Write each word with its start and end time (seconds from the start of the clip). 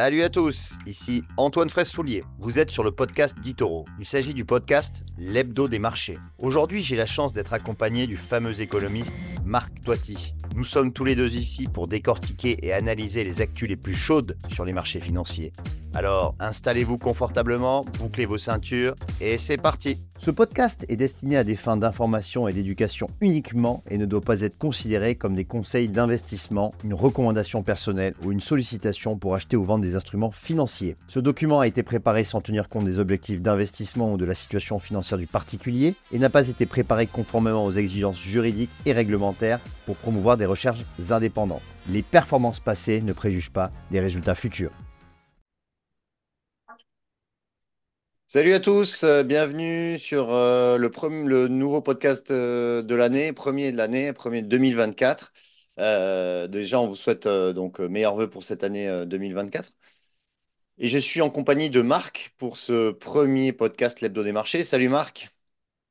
Salut 0.00 0.22
à 0.22 0.28
tous, 0.28 0.74
ici 0.86 1.24
Antoine 1.36 1.70
Fraisse-Soulier. 1.70 2.22
Vous 2.38 2.60
êtes 2.60 2.70
sur 2.70 2.84
le 2.84 2.92
podcast 2.92 3.36
d'Itoro. 3.40 3.84
Il 3.98 4.04
s'agit 4.04 4.32
du 4.32 4.44
podcast 4.44 5.02
L'Hebdo 5.18 5.66
des 5.66 5.80
marchés. 5.80 6.20
Aujourd'hui, 6.38 6.84
j'ai 6.84 6.94
la 6.94 7.04
chance 7.04 7.32
d'être 7.32 7.52
accompagné 7.52 8.06
du 8.06 8.16
fameux 8.16 8.60
économiste 8.60 9.12
Marc 9.44 9.82
Toiti. 9.82 10.34
Nous 10.54 10.62
sommes 10.62 10.92
tous 10.92 11.04
les 11.04 11.16
deux 11.16 11.32
ici 11.32 11.66
pour 11.66 11.88
décortiquer 11.88 12.64
et 12.64 12.72
analyser 12.72 13.24
les 13.24 13.40
actus 13.40 13.68
les 13.68 13.74
plus 13.74 13.96
chaudes 13.96 14.36
sur 14.52 14.64
les 14.64 14.72
marchés 14.72 15.00
financiers. 15.00 15.52
Alors, 15.94 16.34
installez-vous 16.38 16.98
confortablement, 16.98 17.84
bouclez 17.98 18.26
vos 18.26 18.38
ceintures 18.38 18.94
et 19.20 19.38
c'est 19.38 19.56
parti. 19.56 19.96
Ce 20.18 20.30
podcast 20.30 20.84
est 20.88 20.96
destiné 20.96 21.36
à 21.36 21.44
des 21.44 21.56
fins 21.56 21.76
d'information 21.76 22.46
et 22.46 22.52
d'éducation 22.52 23.06
uniquement 23.20 23.82
et 23.88 23.98
ne 23.98 24.04
doit 24.04 24.20
pas 24.20 24.42
être 24.42 24.58
considéré 24.58 25.14
comme 25.14 25.34
des 25.34 25.44
conseils 25.44 25.88
d'investissement, 25.88 26.74
une 26.84 26.92
recommandation 26.92 27.62
personnelle 27.62 28.14
ou 28.22 28.32
une 28.32 28.40
sollicitation 28.40 29.16
pour 29.16 29.34
acheter 29.34 29.56
ou 29.56 29.64
vendre 29.64 29.84
des 29.84 29.87
instruments 29.96 30.30
financiers. 30.30 30.96
Ce 31.06 31.20
document 31.20 31.60
a 31.60 31.66
été 31.66 31.82
préparé 31.82 32.24
sans 32.24 32.40
tenir 32.40 32.68
compte 32.68 32.84
des 32.84 32.98
objectifs 32.98 33.42
d'investissement 33.42 34.12
ou 34.12 34.16
de 34.16 34.24
la 34.24 34.34
situation 34.34 34.78
financière 34.78 35.18
du 35.18 35.26
particulier 35.26 35.94
et 36.12 36.18
n'a 36.18 36.30
pas 36.30 36.48
été 36.48 36.66
préparé 36.66 37.06
conformément 37.06 37.64
aux 37.64 37.72
exigences 37.72 38.20
juridiques 38.20 38.70
et 38.86 38.92
réglementaires 38.92 39.60
pour 39.86 39.96
promouvoir 39.96 40.36
des 40.36 40.46
recherches 40.46 40.84
indépendantes. 41.10 41.62
Les 41.88 42.02
performances 42.02 42.60
passées 42.60 43.00
ne 43.00 43.12
préjugent 43.12 43.50
pas 43.52 43.70
des 43.90 44.00
résultats 44.00 44.34
futurs. 44.34 44.72
Salut 48.30 48.52
à 48.52 48.60
tous, 48.60 49.04
euh, 49.04 49.22
bienvenue 49.22 49.96
sur 49.96 50.30
euh, 50.30 50.76
le, 50.76 50.90
le, 51.26 51.48
nouveau 51.48 51.80
podcast 51.80 52.30
euh, 52.30 52.82
de 52.82 52.94
l'année, 52.94 53.32
premier 53.32 53.72
de 53.72 53.78
l'année, 53.78 54.12
premier 54.12 54.42
2024. 54.42 55.32
Déjà, 55.78 56.80
on 56.80 56.86
vous 56.88 56.94
souhaite 56.94 57.26
donc 57.28 57.78
meilleurs 57.80 58.16
vœux 58.16 58.28
pour 58.30 58.42
cette 58.42 58.64
année 58.64 59.04
2024. 59.06 59.72
Et 60.78 60.88
je 60.88 60.98
suis 60.98 61.20
en 61.22 61.30
compagnie 61.30 61.70
de 61.70 61.82
Marc 61.82 62.34
pour 62.38 62.56
ce 62.58 62.90
premier 62.92 63.52
podcast 63.52 64.00
L'Hebdo 64.00 64.22
des 64.24 64.32
marchés. 64.32 64.62
Salut 64.62 64.88
Marc. 64.88 65.30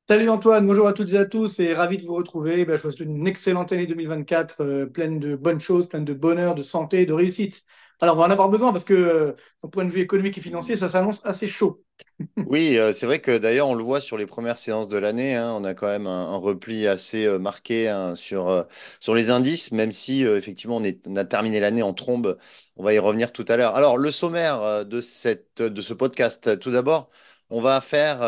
Salut 0.08 0.30
Antoine, 0.30 0.66
bonjour 0.66 0.86
à 0.88 0.94
toutes 0.94 1.12
et 1.12 1.18
à 1.18 1.26
tous 1.26 1.60
et 1.60 1.74
ravi 1.74 1.98
de 1.98 2.02
vous 2.06 2.14
retrouver. 2.14 2.64
Ben, 2.64 2.76
je 2.76 2.82
vous 2.82 2.90
souhaite 2.90 3.08
une 3.08 3.26
excellente 3.26 3.72
année 3.72 3.86
2024, 3.86 4.86
pleine 4.86 5.20
de 5.20 5.36
bonnes 5.36 5.60
choses, 5.60 5.86
pleine 5.86 6.06
de 6.06 6.14
bonheur, 6.14 6.54
de 6.54 6.62
santé, 6.62 7.04
de 7.04 7.12
réussite. 7.12 7.64
Alors, 8.00 8.16
on 8.16 8.18
va 8.20 8.26
en 8.26 8.30
avoir 8.30 8.48
besoin 8.48 8.72
parce 8.72 8.84
que, 8.84 9.36
au 9.62 9.68
point 9.68 9.84
de 9.84 9.90
vue 9.90 10.00
économique 10.00 10.38
et 10.38 10.40
financier, 10.40 10.76
ça 10.76 10.88
s'annonce 10.88 11.24
assez 11.24 11.46
chaud. 11.46 11.82
Oui, 12.44 12.78
euh, 12.78 12.94
c'est 12.94 13.04
vrai 13.04 13.20
que 13.20 13.36
d'ailleurs, 13.36 13.68
on 13.68 13.74
le 13.74 13.84
voit 13.84 14.00
sur 14.00 14.16
les 14.16 14.24
premières 14.24 14.58
séances 14.58 14.88
de 14.88 14.96
l'année. 14.96 15.34
hein, 15.36 15.52
on 15.52 15.64
a 15.64 15.74
quand 15.74 15.86
même 15.86 16.06
un, 16.06 16.36
repli 16.36 16.86
assez 16.86 17.26
euh, 17.26 17.38
marqué 17.38 17.88
hein, 17.88 18.14
sur, 18.14 18.48
euh, 18.48 18.62
sur 19.00 19.14
les 19.14 19.30
indices, 19.30 19.70
même 19.70 19.92
si 19.92 20.22
effectivement 20.24 20.80
on 21.06 21.16
a 21.16 21.24
terminé 21.24 21.60
l'année 21.60 21.82
en 21.82 21.92
trombe. 21.92 22.38
On 22.76 22.84
va 22.84 22.94
y 22.94 22.98
revenir 22.98 23.32
tout 23.32 23.44
à 23.48 23.56
l'heure. 23.58 23.74
Alors, 23.76 23.98
le 23.98 24.10
sommaire 24.10 24.86
de 24.86 25.00
cette, 25.02 25.60
de 25.60 25.82
ce 25.82 25.92
podcast, 25.92 26.58
tout 26.58 26.70
d'abord, 26.70 27.10
on 27.50 27.60
va 27.60 27.80
faire 27.82 28.20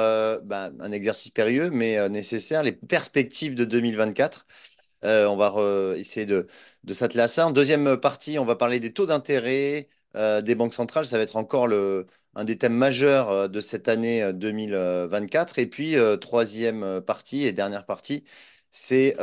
ben, 0.43 0.73
un 0.81 0.93
exercice 0.93 1.31
périlleux, 1.31 1.71
mais 1.71 2.09
nécessaire, 2.11 2.63
les 2.63 2.73
perspectives 2.73 3.55
de 3.55 3.65
2024. 3.65 4.47
On 5.03 5.37
va 5.37 5.55
essayer 5.97 6.27
de, 6.27 6.47
s'atteler 6.93 7.23
à 7.23 7.29
ça. 7.29 7.47
En 7.47 7.51
deuxième 7.51 7.97
partie, 7.97 8.39
on 8.39 8.45
va 8.45 8.57
parler 8.57 8.81
des 8.81 8.93
taux 8.93 9.07
d'intérêt 9.07 9.89
euh, 10.17 10.43
des 10.43 10.55
banques 10.55 10.75
centrales. 10.75 11.07
Ça 11.07 11.17
va 11.17 11.23
être 11.23 11.37
encore 11.37 11.69
un 12.35 12.45
des 12.45 12.59
thèmes 12.59 12.75
majeurs 12.75 13.31
euh, 13.31 13.49
de 13.49 13.61
cette 13.61 13.89
année 13.89 14.33
2024. 14.33 15.59
Euh, 15.59 15.63
et 15.63 15.67
puis, 15.67 15.97
troisième 16.21 17.01
partie 17.03 17.45
et 17.47 17.53
dernière 17.53 17.87
partie, 17.87 18.25
c'est 18.71 19.17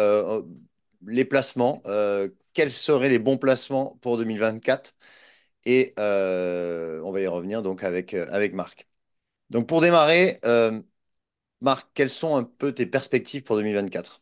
les 1.06 1.26
placements. 1.26 1.82
quels 2.54 2.72
seraient 2.72 3.10
les 3.10 3.20
bons 3.20 3.38
placements 3.38 3.98
pour 4.02 4.18
2024? 4.18 4.96
Et 5.66 5.94
on 5.98 7.12
va 7.12 7.22
y 7.22 7.28
revenir 7.28 7.62
donc 7.64 7.84
avec 7.84 8.14
Marc. 8.54 8.88
Donc 9.50 9.68
pour 9.68 9.82
démarrer, 9.82 10.40
Marc, 11.62 11.90
quelles 11.94 12.10
sont 12.10 12.36
un 12.36 12.44
peu 12.44 12.74
tes 12.74 12.86
perspectives 12.88 13.44
pour 13.44 13.58
2024? 13.58 14.22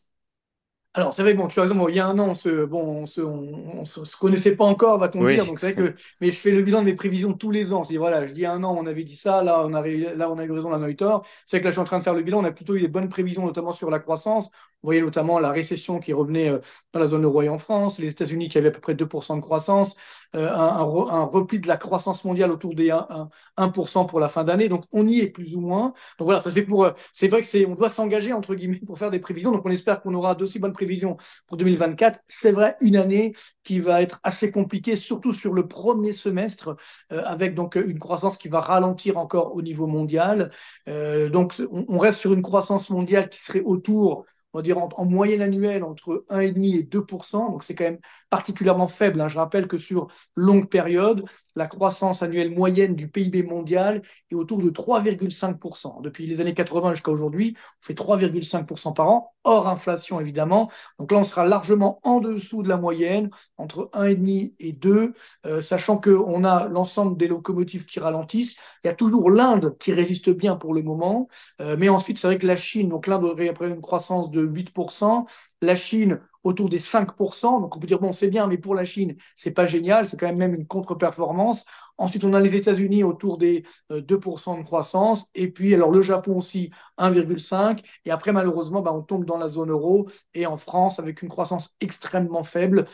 Alors, 0.98 1.14
c'est 1.14 1.24
vrai 1.24 1.34
que 1.34 1.38
bon, 1.38 1.50
tu 1.50 1.60
as 1.60 1.64
raison, 1.64 1.90
il 1.90 1.96
y 1.96 2.00
a 2.00 2.08
un 2.08 2.18
an, 2.20 2.30
on 2.30 2.36
se, 2.36 2.64
bon, 2.64 3.02
on 3.02 3.06
se, 3.06 3.20
on, 3.20 3.84
se, 3.84 4.16
connaissait 4.16 4.56
pas 4.56 4.64
encore, 4.64 4.98
va-t-on 4.98 5.28
dire. 5.28 5.46
Donc, 5.46 5.60
c'est 5.60 5.74
vrai 5.74 5.92
que, 5.92 5.94
mais 6.22 6.32
je 6.32 6.38
fais 6.38 6.52
le 6.52 6.62
bilan 6.62 6.80
de 6.80 6.86
mes 6.86 6.94
prévisions 6.94 7.34
tous 7.34 7.52
les 7.52 7.74
ans. 7.74 7.84
C'est 7.84 7.98
voilà, 7.98 8.26
je 8.26 8.32
dis 8.32 8.46
un 8.46 8.64
an, 8.64 8.74
on 8.80 8.86
avait 8.86 9.04
dit 9.04 9.18
ça, 9.18 9.44
là, 9.44 9.66
on 9.66 9.74
a, 9.74 9.86
là, 9.86 10.32
on 10.32 10.38
a 10.38 10.46
eu 10.46 10.52
raison, 10.52 10.70
là, 10.70 10.78
on 10.80 10.84
a 10.84 10.90
eu 10.90 10.96
tort. 10.96 11.28
C'est 11.46 11.58
vrai 11.58 11.62
que 11.62 11.66
là, 11.66 11.72
je 11.72 11.74
suis 11.74 11.82
en 11.82 11.84
train 11.84 12.00
de 12.00 12.04
faire 12.04 12.14
le 12.14 12.24
bilan, 12.24 12.40
on 12.40 12.46
a 12.46 12.52
plutôt 12.52 12.76
eu 12.76 12.82
des 12.82 12.88
bonnes 12.88 13.10
prévisions, 13.10 13.46
notamment 13.46 13.74
sur 13.74 13.92
la 13.92 14.00
croissance. 14.00 14.50
Vous 14.86 14.90
voyez 14.90 15.02
notamment 15.02 15.40
la 15.40 15.52
récession 15.52 16.00
qui 16.00 16.14
revenait 16.14 16.48
euh, 16.48 16.60
dans 16.94 17.00
la 17.00 17.08
zone 17.08 17.24
euro 17.24 17.42
et 17.42 17.50
en 17.50 17.58
France, 17.58 17.98
les 17.98 18.10
États-Unis 18.10 18.50
qui 18.50 18.60
avaient 18.60 18.68
à 18.68 18.72
peu 18.72 18.80
près 18.80 18.94
2% 18.94 19.36
de 19.36 19.42
croissance, 19.42 19.96
euh, 20.36 20.48
un, 20.48 21.24
repli 21.24 21.60
de 21.60 21.68
la 21.68 21.76
croissance 21.76 22.24
mondiale 22.24 22.52
autour 22.52 22.76
des 22.76 22.90
1%, 22.90 23.30
1 23.58 24.06
pour 24.06 24.20
la 24.20 24.30
fin 24.30 24.44
d'année. 24.44 24.70
Donc, 24.70 24.84
on 24.92 25.08
y 25.08 25.22
est 25.22 25.30
plus 25.32 25.56
ou 25.56 25.62
moins. 25.62 25.94
Donc, 26.20 26.28
voilà, 26.28 26.40
ça 26.40 26.52
c'est 26.52 26.62
pour. 26.62 26.86
Euh, 26.86 26.92
c'est 27.14 27.28
vrai 27.30 27.42
que 27.42 27.48
c'est, 27.48 27.66
on 27.66 27.74
doit 27.74 27.90
s'engager, 27.90 28.32
entre 28.32 28.54
guillemets, 28.54 28.80
pour 28.86 29.00
faire 29.00 29.10
des 29.10 29.18
prévisions. 29.18 29.52
Donc, 29.52 29.66
on 29.66 29.72
espère 29.72 30.04
qu'on 30.04 30.14
aura 30.14 30.36
d'aussi 30.36 30.60
bonnes 30.60 30.72
prévisions 30.72 31.18
pour 31.48 31.58
2024. 31.58 32.20
C'est 32.28 32.52
vrai, 32.52 32.76
une 32.80 32.96
année 32.96 33.34
qui 33.64 33.80
va 33.80 34.04
être 34.04 34.20
assez 34.22 34.52
compliquée, 34.52 34.96
surtout 34.96 35.34
sur 35.34 35.52
le 35.52 35.68
premier 35.68 36.12
semestre, 36.14 36.76
avec 37.10 37.56
donc 37.56 37.74
une 37.74 37.98
croissance 37.98 38.38
qui 38.38 38.50
va 38.50 38.62
ralentir 38.62 39.18
encore 39.18 39.56
au 39.56 39.64
niveau 39.64 39.88
mondial. 39.88 40.52
donc, 40.86 41.56
on, 41.72 41.86
on 41.88 41.98
reste 41.98 42.20
sur 42.20 42.34
une 42.34 42.44
croissance 42.44 42.92
mondiale 42.92 43.30
qui 43.30 43.40
serait 43.40 43.62
autour 43.62 44.26
on 44.56 44.60
va 44.60 44.62
dire 44.62 44.78
en, 44.78 45.06
moyenne 45.06 45.42
annuelle 45.42 45.84
entre 45.84 46.24
1,5 46.30 46.80
et 46.80 46.84
2 46.84 47.06
Donc 47.34 47.64
c'est 47.64 47.76
quand 47.76 47.84
même 47.84 48.00
particulièrement 48.30 48.88
faible. 48.88 49.20
Hein. 49.20 49.28
Je 49.28 49.38
rappelle 49.38 49.68
que 49.68 49.78
sur 49.78 50.08
longue 50.38 50.70
période, 50.70 51.26
la 51.56 51.68
croissance 51.68 52.22
annuelle 52.22 52.52
moyenne 52.54 52.96
du 52.96 53.08
PIB 53.08 53.44
mondial 53.44 54.02
est 54.32 54.36
autour 54.36 54.62
de 54.62 54.70
3,5%. 54.70 56.02
Depuis 56.02 56.28
les 56.28 56.42
années 56.42 56.54
80 56.54 56.94
jusqu'à 56.94 57.12
aujourd'hui, 57.12 57.56
on 57.58 57.86
fait 57.86 57.94
3,5% 57.94 58.94
par 58.94 59.10
an, 59.10 59.34
hors 59.44 59.68
inflation 59.68 60.20
évidemment. 60.20 60.70
Donc 61.00 61.12
là, 61.12 61.20
on 61.20 61.24
sera 61.24 61.46
largement 61.46 62.00
en 62.04 62.20
dessous 62.20 62.64
de 62.64 62.70
la 62.70 62.78
moyenne, 62.78 63.30
entre 63.58 63.90
1,5 63.94 64.54
et 64.60 64.74
2, 64.74 65.14
euh, 65.46 65.62
sachant 65.62 65.98
qu'on 65.98 66.44
a 66.44 66.68
l'ensemble 66.68 67.18
des 67.18 67.28
locomotives 67.28 67.86
qui 67.86 68.00
ralentissent. 68.00 68.58
Il 68.84 68.88
y 68.88 68.90
a 68.90 68.96
toujours 68.96 69.30
l'Inde 69.32 69.76
qui 69.80 69.94
résiste 69.94 70.30
bien 70.30 70.56
pour 70.56 70.74
le 70.74 70.82
moment, 70.82 71.28
euh, 71.62 71.76
mais 71.78 71.90
ensuite, 71.90 72.18
c'est 72.18 72.28
vrai 72.28 72.38
que 72.38 72.48
la 72.48 72.56
Chine, 72.56 72.90
donc 72.90 73.08
l'Inde 73.08 73.24
aurait 73.24 73.50
après 73.50 73.70
une 73.70 73.82
croissance 73.82 74.32
de 74.32 74.42
8%, 74.42 75.26
la 75.66 75.76
Chine 75.76 76.22
autour 76.44 76.70
des 76.70 76.80
5%. 76.80 77.60
Donc 77.60 77.76
on 77.76 77.80
peut 77.80 77.88
dire, 77.88 78.00
bon, 78.00 78.14
c'est 78.14 78.30
bien, 78.30 78.48
mais 78.48 78.58
pour 78.58 78.76
la 78.76 78.86
Chine, 78.86 79.16
c'est 79.36 79.52
pas 79.52 79.66
génial, 79.66 80.08
c'est 80.08 80.18
quand 80.18 80.28
même 80.28 80.38
même 80.38 80.54
une 80.54 80.68
contre-performance. 80.68 81.66
Ensuite, 81.98 82.24
on 82.24 82.34
a 82.34 82.40
les 82.40 82.56
États-Unis 82.56 83.04
autour 83.04 83.38
des 83.38 83.64
2% 83.90 84.54
euh, 84.54 84.58
de 84.58 84.64
croissance. 84.64 85.30
Et 85.34 85.50
puis, 85.50 85.74
alors 85.74 85.92
le 85.92 86.02
Japon 86.02 86.38
aussi, 86.38 86.72
1,5. 86.98 87.84
Et 88.06 88.12
après, 88.12 88.32
malheureusement, 88.32 88.82
bah, 88.82 88.94
on 88.94 89.02
tombe 89.02 89.26
dans 89.26 89.38
la 89.38 89.50
zone 89.50 89.72
euro 89.72 90.08
et 90.34 90.46
en 90.46 90.58
France 90.58 91.00
avec 91.00 91.22
une 91.22 91.30
croissance 91.30 91.74
extrêmement 91.82 92.44
faible 92.44 92.86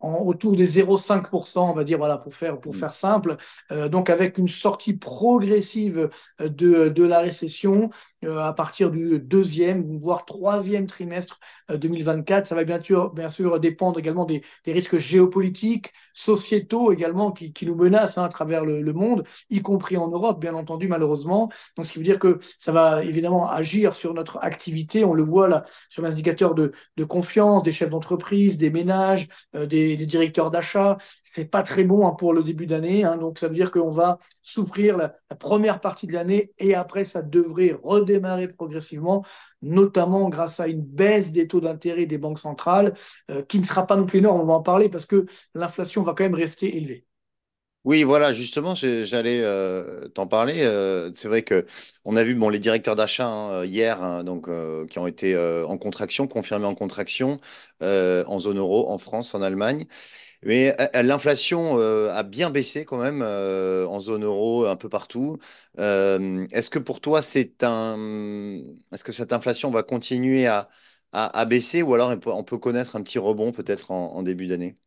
autour 0.00 0.54
des 0.54 0.66
0,5%, 0.66 1.70
on 1.70 1.72
va 1.72 1.84
dire, 1.84 1.98
voilà, 1.98 2.18
pour 2.18 2.34
faire, 2.34 2.60
pour 2.60 2.74
mm. 2.74 2.76
faire 2.76 2.94
simple. 2.94 3.36
Euh, 3.72 3.88
donc, 3.88 4.10
avec 4.10 4.38
une 4.38 4.48
sortie 4.48 4.94
progressive 4.94 6.10
euh, 6.40 6.48
de, 6.48 6.88
de 6.88 7.04
la 7.04 7.20
récession 7.20 7.90
à 8.24 8.52
partir 8.52 8.90
du 8.90 9.20
deuxième, 9.20 9.98
voire 9.98 10.24
troisième 10.24 10.86
trimestre 10.86 11.38
2024. 11.70 12.46
Ça 12.46 12.54
va 12.54 12.64
bien 12.64 12.82
sûr, 12.82 13.12
bien 13.12 13.28
sûr 13.28 13.60
dépendre 13.60 13.98
également 13.98 14.24
des, 14.24 14.42
des 14.64 14.72
risques 14.72 14.98
géopolitiques, 14.98 15.92
sociétaux 16.12 16.92
également, 16.92 17.30
qui, 17.30 17.52
nous 17.66 17.74
menacent 17.74 18.18
hein, 18.18 18.24
à 18.24 18.28
travers 18.28 18.64
le, 18.64 18.92
monde, 18.92 19.24
y 19.50 19.60
compris 19.60 19.96
en 19.96 20.08
Europe, 20.08 20.40
bien 20.40 20.54
entendu, 20.54 20.88
malheureusement. 20.88 21.50
Donc, 21.76 21.86
ce 21.86 21.92
qui 21.92 21.98
veut 21.98 22.04
dire 22.04 22.18
que 22.18 22.40
ça 22.58 22.72
va 22.72 23.04
évidemment 23.04 23.48
agir 23.48 23.94
sur 23.94 24.14
notre 24.14 24.38
activité. 24.42 25.04
On 25.04 25.14
le 25.14 25.22
voit 25.22 25.48
là 25.48 25.64
sur 25.88 26.02
l'indicateur 26.02 26.54
de, 26.54 26.72
confiance 27.06 27.62
des 27.62 27.72
chefs 27.72 27.90
d'entreprise, 27.90 28.58
des 28.58 28.70
ménages, 28.70 29.28
des 29.52 29.96
les, 29.96 30.06
directeurs 30.06 30.50
d'achat. 30.50 30.98
C'est 31.28 31.44
pas 31.44 31.62
très 31.62 31.82
bon 31.82 32.06
hein, 32.06 32.12
pour 32.12 32.32
le 32.32 32.42
début 32.44 32.66
d'année. 32.66 33.04
Hein. 33.04 33.16
donc, 33.16 33.38
ça 33.38 33.48
veut 33.48 33.54
dire 33.54 33.72
qu'on 33.72 33.90
va 33.90 34.18
souffrir 34.42 34.96
la, 34.96 35.08
première 35.38 35.80
partie 35.80 36.06
de 36.06 36.12
l'année 36.12 36.52
et 36.58 36.74
après, 36.74 37.04
ça 37.04 37.20
devrait 37.20 37.76
redémarrer 37.82 38.48
progressivement, 38.48 39.24
notamment 39.60 40.28
grâce 40.28 40.60
à 40.60 40.68
une 40.68 40.82
baisse 40.82 41.32
des 41.32 41.48
taux 41.48 41.60
d'intérêt 41.60 42.06
des 42.06 42.16
banques 42.16 42.38
centrales, 42.38 42.94
euh, 43.30 43.42
qui 43.42 43.58
ne 43.58 43.64
sera 43.64 43.86
pas 43.86 43.96
non 43.96 44.06
plus 44.06 44.20
énorme. 44.20 44.40
On 44.40 44.46
va 44.46 44.54
en 44.54 44.62
parler 44.62 44.88
parce 44.88 45.04
que 45.04 45.26
l'inflation 45.54 46.02
va 46.02 46.14
quand 46.14 46.24
même 46.24 46.34
rester 46.34 46.76
élevée. 46.76 47.04
Oui, 47.84 48.02
voilà, 48.02 48.32
justement, 48.32 48.74
j'allais 48.74 49.42
euh, 49.42 50.08
t'en 50.08 50.26
parler. 50.26 50.62
Euh, 50.62 51.10
c'est 51.14 51.28
vrai 51.28 51.42
que 51.42 51.66
on 52.04 52.16
a 52.16 52.24
vu 52.24 52.34
bon, 52.34 52.48
les 52.48 52.58
directeurs 52.58 52.96
d'achat 52.96 53.28
hein, 53.28 53.64
hier, 53.64 54.24
donc, 54.24 54.48
qui 54.88 54.98
ont 54.98 55.06
été 55.06 55.36
en 55.36 55.76
contraction, 55.76 56.26
confirmés 56.28 56.66
en 56.66 56.74
contraction 56.74 57.40
en 57.80 58.40
zone 58.40 58.58
euro, 58.58 58.88
en 58.90 58.98
France, 58.98 59.34
en 59.34 59.42
Allemagne. 59.42 59.86
Mais 60.42 60.76
l'inflation 60.94 61.78
a 61.78 62.22
bien 62.22 62.50
baissé 62.50 62.84
quand 62.84 62.98
même 62.98 63.22
en 63.22 64.00
zone 64.00 64.24
euro, 64.24 64.66
un 64.66 64.76
peu 64.76 64.88
partout. 64.88 65.38
est-ce 65.78 66.70
que 66.70 66.78
pour 66.78 67.00
toi, 67.00 67.22
c'est 67.22 67.62
un, 67.64 67.96
est-ce 68.92 69.04
que 69.04 69.12
cette 69.12 69.32
inflation 69.32 69.70
va 69.70 69.82
continuer 69.82 70.46
à, 70.46 70.68
à, 71.12 71.44
baisser 71.46 71.82
ou 71.82 71.94
alors 71.94 72.10
on 72.26 72.44
peut, 72.44 72.58
connaître 72.58 72.96
un 72.96 73.02
petit 73.02 73.18
rebond 73.18 73.52
peut-être 73.52 73.90
en 73.90 74.22
début 74.22 74.46
d'année? 74.46 74.78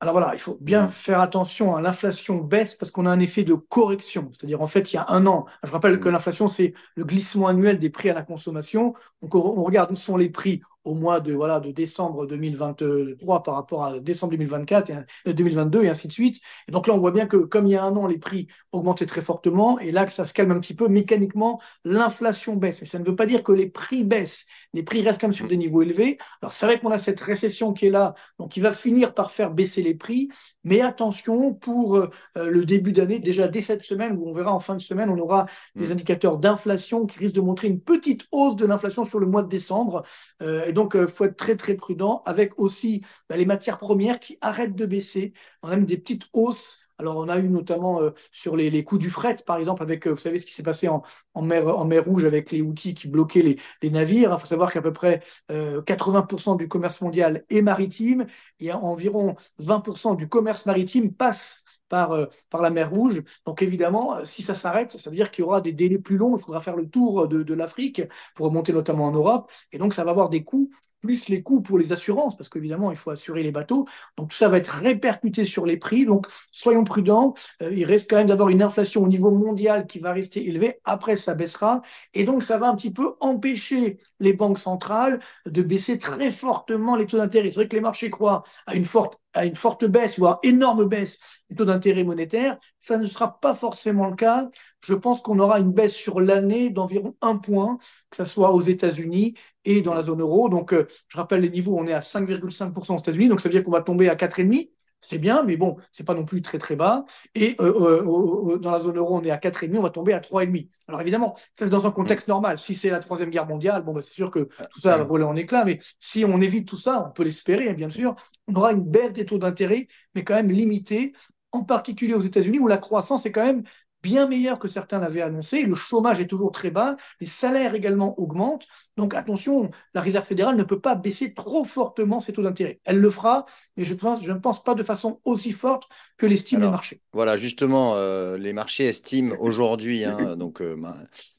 Alors 0.00 0.14
voilà, 0.14 0.34
il 0.34 0.40
faut 0.40 0.58
bien 0.60 0.88
Mm, 0.88 0.88
faire 0.88 1.20
attention 1.20 1.76
à 1.76 1.80
l'inflation 1.80 2.38
baisse 2.38 2.74
parce 2.74 2.90
qu'on 2.90 3.06
a 3.06 3.10
un 3.10 3.20
effet 3.20 3.44
de 3.44 3.54
correction. 3.54 4.30
C'est-à-dire, 4.32 4.60
en 4.60 4.66
fait, 4.66 4.92
il 4.92 4.96
y 4.96 4.98
a 4.98 5.06
un 5.08 5.26
an, 5.26 5.46
je 5.62 5.70
rappelle 5.70 6.00
que 6.00 6.08
mm, 6.08 6.08
l'inflation, 6.08 6.48
c'est 6.48 6.74
le 6.96 7.04
glissement 7.04 7.46
annuel 7.46 7.78
des 7.78 7.88
prix 7.88 8.10
à 8.10 8.14
la 8.14 8.22
consommation. 8.22 8.94
Donc, 9.22 9.34
on 9.36 9.38
on 9.60 9.62
regarde 9.62 9.92
où 9.92 9.96
sont 9.96 10.16
les 10.16 10.28
prix 10.28 10.60
au 10.84 10.94
mois 10.94 11.20
de, 11.20 11.32
voilà, 11.32 11.60
de 11.60 11.70
décembre 11.70 12.26
2023 12.26 13.42
par 13.42 13.54
rapport 13.54 13.84
à 13.84 14.00
décembre 14.00 14.32
2024 14.32 14.90
et, 14.90 14.96
euh, 15.28 15.32
2022 15.32 15.84
et 15.84 15.88
ainsi 15.88 16.08
de 16.08 16.12
suite. 16.12 16.40
Et 16.68 16.72
donc 16.72 16.86
là, 16.86 16.94
on 16.94 16.98
voit 16.98 17.10
bien 17.10 17.26
que 17.26 17.36
comme 17.36 17.66
il 17.66 17.72
y 17.72 17.76
a 17.76 17.84
un 17.84 17.96
an, 17.96 18.06
les 18.06 18.18
prix 18.18 18.48
augmentaient 18.72 19.06
très 19.06 19.22
fortement 19.22 19.78
et 19.78 19.92
là 19.92 20.04
que 20.04 20.12
ça 20.12 20.24
se 20.24 20.32
calme 20.32 20.50
un 20.50 20.60
petit 20.60 20.74
peu, 20.74 20.88
mécaniquement, 20.88 21.60
l'inflation 21.84 22.56
baisse. 22.56 22.82
Et 22.82 22.86
ça 22.86 22.98
ne 22.98 23.04
veut 23.04 23.16
pas 23.16 23.26
dire 23.26 23.42
que 23.42 23.52
les 23.52 23.66
prix 23.66 24.04
baissent. 24.04 24.46
Les 24.72 24.82
prix 24.82 25.02
restent 25.02 25.20
quand 25.20 25.28
même 25.28 25.34
sur 25.34 25.48
des 25.48 25.56
niveaux 25.56 25.82
élevés. 25.82 26.18
Alors 26.40 26.52
c'est 26.52 26.66
vrai 26.66 26.78
qu'on 26.78 26.90
a 26.90 26.98
cette 26.98 27.20
récession 27.20 27.72
qui 27.72 27.86
est 27.86 27.90
là, 27.90 28.14
donc 28.38 28.56
il 28.56 28.62
va 28.62 28.72
finir 28.72 29.14
par 29.14 29.30
faire 29.30 29.50
baisser 29.50 29.82
les 29.82 29.94
prix. 29.94 30.28
Mais 30.64 30.80
attention 30.80 31.54
pour 31.54 31.96
euh, 31.96 32.08
le 32.36 32.64
début 32.64 32.92
d'année, 32.92 33.18
déjà 33.18 33.48
dès 33.48 33.60
cette 33.60 33.84
semaine, 33.84 34.16
où 34.16 34.28
on 34.28 34.32
verra 34.32 34.54
en 34.54 34.60
fin 34.60 34.74
de 34.74 34.80
semaine, 34.80 35.10
on 35.10 35.18
aura 35.18 35.46
des 35.74 35.88
mm. 35.88 35.92
indicateurs 35.92 36.38
d'inflation 36.38 37.06
qui 37.06 37.18
risquent 37.18 37.36
de 37.36 37.40
montrer 37.40 37.68
une 37.68 37.80
petite 37.80 38.26
hausse 38.32 38.56
de 38.56 38.66
l'inflation 38.66 39.04
sur 39.04 39.18
le 39.18 39.26
mois 39.26 39.42
de 39.42 39.48
décembre. 39.48 40.02
Euh, 40.42 40.71
et 40.72 40.74
donc, 40.74 40.92
il 40.94 41.00
euh, 41.02 41.06
faut 41.06 41.26
être 41.26 41.36
très, 41.36 41.54
très 41.54 41.74
prudent 41.74 42.22
avec 42.24 42.58
aussi 42.58 43.02
bah, 43.28 43.36
les 43.36 43.44
matières 43.44 43.76
premières 43.76 44.18
qui 44.18 44.38
arrêtent 44.40 44.74
de 44.74 44.86
baisser. 44.86 45.34
On 45.62 45.68
a 45.68 45.76
même 45.76 45.84
des 45.84 45.98
petites 45.98 46.24
hausses. 46.32 46.81
Alors, 47.02 47.16
on 47.18 47.28
a 47.28 47.38
eu 47.38 47.48
notamment 47.48 48.00
euh, 48.00 48.10
sur 48.30 48.56
les, 48.56 48.70
les, 48.70 48.84
coûts 48.84 48.98
du 48.98 49.10
fret, 49.10 49.36
par 49.46 49.58
exemple, 49.58 49.82
avec, 49.82 50.06
euh, 50.06 50.10
vous 50.10 50.16
savez, 50.16 50.38
ce 50.38 50.46
qui 50.46 50.54
s'est 50.54 50.62
passé 50.62 50.88
en, 50.88 51.02
en, 51.34 51.42
mer, 51.42 51.66
en 51.66 51.84
mer 51.84 52.04
Rouge 52.04 52.24
avec 52.24 52.50
les 52.52 52.62
outils 52.62 52.94
qui 52.94 53.08
bloquaient 53.08 53.42
les, 53.42 53.58
les 53.82 53.90
navires. 53.90 54.32
Il 54.32 54.40
faut 54.40 54.46
savoir 54.46 54.72
qu'à 54.72 54.82
peu 54.82 54.92
près 54.92 55.20
80% 55.50 56.56
du 56.56 56.68
commerce 56.68 57.00
mondial 57.00 57.44
est 57.50 57.62
maritime 57.62 58.26
et 58.60 58.72
environ 58.72 59.36
20% 59.58 60.14
du 60.14 60.28
commerce 60.28 60.66
maritime 60.66 61.12
passe 61.12 61.62
par, 61.92 62.12
euh, 62.12 62.26
par 62.50 62.62
la 62.62 62.70
mer 62.70 62.90
Rouge. 62.90 63.22
Donc 63.46 63.60
évidemment, 63.62 64.16
euh, 64.16 64.24
si 64.24 64.42
ça 64.42 64.54
s'arrête, 64.54 64.92
ça 64.98 65.10
veut 65.10 65.16
dire 65.16 65.30
qu'il 65.30 65.42
y 65.44 65.46
aura 65.46 65.60
des 65.60 65.72
délais 65.72 65.98
plus 65.98 66.16
longs, 66.16 66.36
il 66.36 66.42
faudra 66.42 66.60
faire 66.60 66.76
le 66.76 66.88
tour 66.88 67.28
de 67.28 67.54
l'Afrique 67.54 68.02
pour 68.34 68.46
remonter 68.46 68.72
notamment 68.72 69.06
en 69.06 69.12
Europe, 69.12 69.50
et 69.72 69.78
donc 69.78 69.92
ça 69.94 70.02
va 70.04 70.10
avoir 70.10 70.30
des 70.30 70.42
coûts 70.42 70.70
plus 71.02 71.28
les 71.28 71.42
coûts 71.42 71.60
pour 71.60 71.78
les 71.78 71.92
assurances, 71.92 72.36
parce 72.36 72.48
qu'évidemment, 72.48 72.90
il 72.90 72.96
faut 72.96 73.10
assurer 73.10 73.42
les 73.42 73.52
bateaux. 73.52 73.86
Donc, 74.16 74.30
tout 74.30 74.36
ça 74.36 74.48
va 74.48 74.58
être 74.58 74.68
répercuté 74.70 75.44
sur 75.44 75.66
les 75.66 75.76
prix. 75.76 76.06
Donc, 76.06 76.26
soyons 76.50 76.84
prudents. 76.84 77.34
Euh, 77.62 77.74
il 77.74 77.84
reste 77.84 78.08
quand 78.08 78.16
même 78.16 78.28
d'avoir 78.28 78.48
une 78.48 78.62
inflation 78.62 79.02
au 79.02 79.08
niveau 79.08 79.30
mondial 79.30 79.86
qui 79.86 79.98
va 79.98 80.12
rester 80.12 80.46
élevée. 80.46 80.80
Après, 80.84 81.16
ça 81.16 81.34
baissera. 81.34 81.82
Et 82.14 82.24
donc, 82.24 82.42
ça 82.42 82.56
va 82.56 82.68
un 82.68 82.76
petit 82.76 82.92
peu 82.92 83.14
empêcher 83.20 83.98
les 84.20 84.32
banques 84.32 84.58
centrales 84.58 85.20
de 85.46 85.62
baisser 85.62 85.98
très 85.98 86.30
fortement 86.30 86.96
les 86.96 87.06
taux 87.06 87.18
d'intérêt. 87.18 87.50
C'est 87.50 87.56
vrai 87.56 87.68
que 87.68 87.76
les 87.76 87.82
marchés 87.82 88.10
croient 88.10 88.44
à 88.66 88.74
une 88.74 88.84
forte 88.84 89.18
à 89.34 89.44
une 89.44 89.56
forte 89.56 89.84
baisse, 89.84 90.18
voire 90.18 90.38
énorme 90.42 90.84
baisse 90.84 91.18
des 91.48 91.56
taux 91.56 91.64
d'intérêt 91.64 92.04
monétaires. 92.04 92.58
Ça 92.80 92.98
ne 92.98 93.06
sera 93.06 93.40
pas 93.40 93.54
forcément 93.54 94.08
le 94.08 94.16
cas. 94.16 94.50
Je 94.84 94.94
pense 94.94 95.20
qu'on 95.20 95.38
aura 95.38 95.60
une 95.60 95.72
baisse 95.72 95.94
sur 95.94 96.20
l'année 96.20 96.70
d'environ 96.70 97.16
un 97.20 97.36
point, 97.36 97.78
que 98.10 98.16
ce 98.16 98.24
soit 98.24 98.52
aux 98.52 98.60
États-Unis 98.60 99.34
et 99.64 99.82
dans 99.82 99.94
la 99.94 100.02
zone 100.02 100.20
euro. 100.20 100.48
Donc, 100.48 100.72
euh, 100.72 100.86
je 101.08 101.16
rappelle 101.16 101.40
les 101.40 101.50
niveaux, 101.50 101.76
on 101.78 101.86
est 101.86 101.92
à 101.92 102.00
5,5% 102.00 102.94
aux 102.94 102.98
États-Unis, 102.98 103.28
donc 103.28 103.40
ça 103.40 103.48
veut 103.48 103.54
dire 103.54 103.64
qu'on 103.64 103.70
va 103.70 103.82
tomber 103.82 104.08
à 104.08 104.14
4,5% 104.14 104.68
c'est 105.02 105.18
bien, 105.18 105.42
mais 105.42 105.56
bon, 105.56 105.76
c'est 105.90 106.04
pas 106.04 106.14
non 106.14 106.24
plus 106.24 106.42
très 106.42 106.58
très 106.58 106.76
bas. 106.76 107.04
Et 107.34 107.56
euh, 107.60 108.52
euh, 108.54 108.58
dans 108.58 108.70
la 108.70 108.78
zone 108.78 108.96
euro, 108.96 109.18
on 109.18 109.24
est 109.24 109.32
à 109.32 109.36
4,5, 109.36 109.76
on 109.76 109.82
va 109.82 109.90
tomber 109.90 110.12
à 110.12 110.20
3,5. 110.20 110.68
Alors 110.86 111.00
évidemment, 111.00 111.34
ça 111.58 111.66
c'est 111.66 111.70
dans 111.70 111.86
un 111.86 111.90
contexte 111.90 112.28
normal. 112.28 112.58
Si 112.58 112.74
c'est 112.74 112.88
la 112.88 113.00
troisième 113.00 113.30
guerre 113.30 113.46
mondiale, 113.46 113.82
bon, 113.82 113.92
bah, 113.92 114.00
c'est 114.00 114.12
sûr 114.12 114.30
que 114.30 114.48
tout 114.70 114.80
ça 114.80 114.96
va 114.96 115.04
voler 115.04 115.24
en 115.24 115.34
éclats. 115.34 115.64
Mais 115.64 115.80
si 115.98 116.24
on 116.24 116.40
évite 116.40 116.68
tout 116.68 116.76
ça, 116.76 117.04
on 117.08 117.10
peut 117.10 117.24
l'espérer, 117.24 117.68
hein, 117.68 117.74
bien 117.74 117.90
sûr, 117.90 118.14
on 118.46 118.54
aura 118.54 118.72
une 118.72 118.84
baisse 118.84 119.12
des 119.12 119.26
taux 119.26 119.38
d'intérêt, 119.38 119.88
mais 120.14 120.22
quand 120.22 120.34
même 120.34 120.50
limitée, 120.50 121.12
en 121.50 121.64
particulier 121.64 122.14
aux 122.14 122.22
États-Unis, 122.22 122.60
où 122.60 122.68
la 122.68 122.78
croissance 122.78 123.26
est 123.26 123.32
quand 123.32 123.44
même 123.44 123.64
bien 124.02 124.26
meilleur 124.26 124.58
que 124.58 124.68
certains 124.68 124.98
l'avaient 124.98 125.22
annoncé. 125.22 125.62
Le 125.62 125.74
chômage 125.74 126.20
est 126.20 126.26
toujours 126.26 126.52
très 126.52 126.70
bas, 126.70 126.96
les 127.20 127.26
salaires 127.26 127.74
également 127.74 128.18
augmentent. 128.18 128.66
Donc 128.96 129.14
attention, 129.14 129.70
la 129.94 130.00
Réserve 130.00 130.26
fédérale 130.26 130.56
ne 130.56 130.64
peut 130.64 130.80
pas 130.80 130.94
baisser 130.94 131.32
trop 131.32 131.64
fortement 131.64 132.20
ses 132.20 132.32
taux 132.32 132.42
d'intérêt. 132.42 132.80
Elle 132.84 132.98
le 132.98 133.10
fera, 133.10 133.46
mais 133.76 133.84
je, 133.84 133.94
pense, 133.94 134.22
je 134.22 134.32
ne 134.32 134.38
pense 134.38 134.62
pas 134.62 134.74
de 134.74 134.82
façon 134.82 135.20
aussi 135.24 135.52
forte 135.52 135.84
que 136.16 136.26
l'estiment 136.26 136.66
les 136.66 136.70
marchés. 136.70 137.00
Voilà, 137.12 137.36
justement, 137.36 137.94
euh, 137.96 138.36
les 138.36 138.52
marchés 138.52 138.86
estiment 138.86 139.34
aujourd'hui, 139.40 140.04
hein, 140.04 140.36
donc 140.36 140.60
euh, 140.60 140.76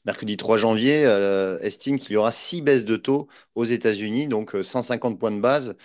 mercredi 0.04 0.36
3 0.36 0.56
janvier, 0.56 1.04
euh, 1.04 1.58
estiment 1.60 1.98
qu'il 1.98 2.12
y 2.12 2.16
aura 2.16 2.32
six 2.32 2.62
baisses 2.62 2.84
de 2.84 2.96
taux 2.96 3.28
aux 3.54 3.64
États-Unis, 3.64 4.28
donc 4.28 4.56
150 4.60 5.18
points 5.18 5.30
de 5.30 5.40
base. 5.40 5.76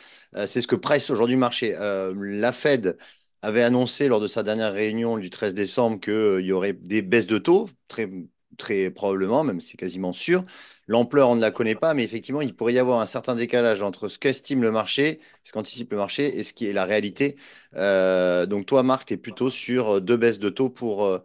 c'est 0.48 0.62
ce 0.62 0.68
que 0.68 0.76
presse 0.76 1.10
aujourd'hui 1.10 1.36
le 1.36 1.40
marché. 1.40 1.74
la 1.74 2.52
Fed 2.52 2.98
avait 3.42 3.64
annoncé 3.64 4.08
lors 4.08 4.20
de 4.20 4.28
sa 4.28 4.44
dernière 4.44 4.74
réunion 4.74 5.18
du 5.18 5.30
13 5.30 5.54
décembre 5.54 6.00
qu'il 6.00 6.46
y 6.46 6.52
aurait 6.52 6.74
des 6.74 7.02
baisses 7.02 7.28
de 7.28 7.38
taux, 7.38 7.70
très, 7.88 8.10
probablement, 8.92 9.44
même 9.44 9.62
c'est 9.62 9.78
quasiment 9.78 10.14
sûr. 10.14 10.44
L'ampleur, 10.90 11.30
on 11.30 11.36
ne 11.36 11.42
la 11.42 11.52
connaît 11.52 11.76
pas, 11.76 11.94
mais 11.94 12.04
effectivement, 12.04 12.42
il 12.42 12.56
pourrait 12.56 12.74
y 12.74 12.80
avoir 12.80 13.00
un 13.00 13.06
certain 13.06 13.36
décalage 13.36 13.84
entre 13.84 14.08
ce 14.08 14.18
qu'estime 14.18 14.64
le 14.64 14.72
marché, 14.72 15.20
ce 15.44 15.54
qu'anticipe 15.54 15.92
le 15.92 15.98
marché 15.98 16.40
et 16.40 16.44
ce 16.44 16.52
qui 16.52 16.66
est 16.66 16.74
la 16.74 16.86
réalité. 16.86 17.36
Euh, 17.76 18.48
donc 18.48 18.66
toi, 18.66 18.82
Marc, 18.82 19.08
tu 19.08 19.14
es 19.14 19.18
plutôt 19.18 19.52
sur 19.52 20.02
deux 20.02 20.18
baisses 20.18 20.40
de 20.40 20.50
taux 20.50 20.70
pour, 20.70 21.06
euh, 21.06 21.20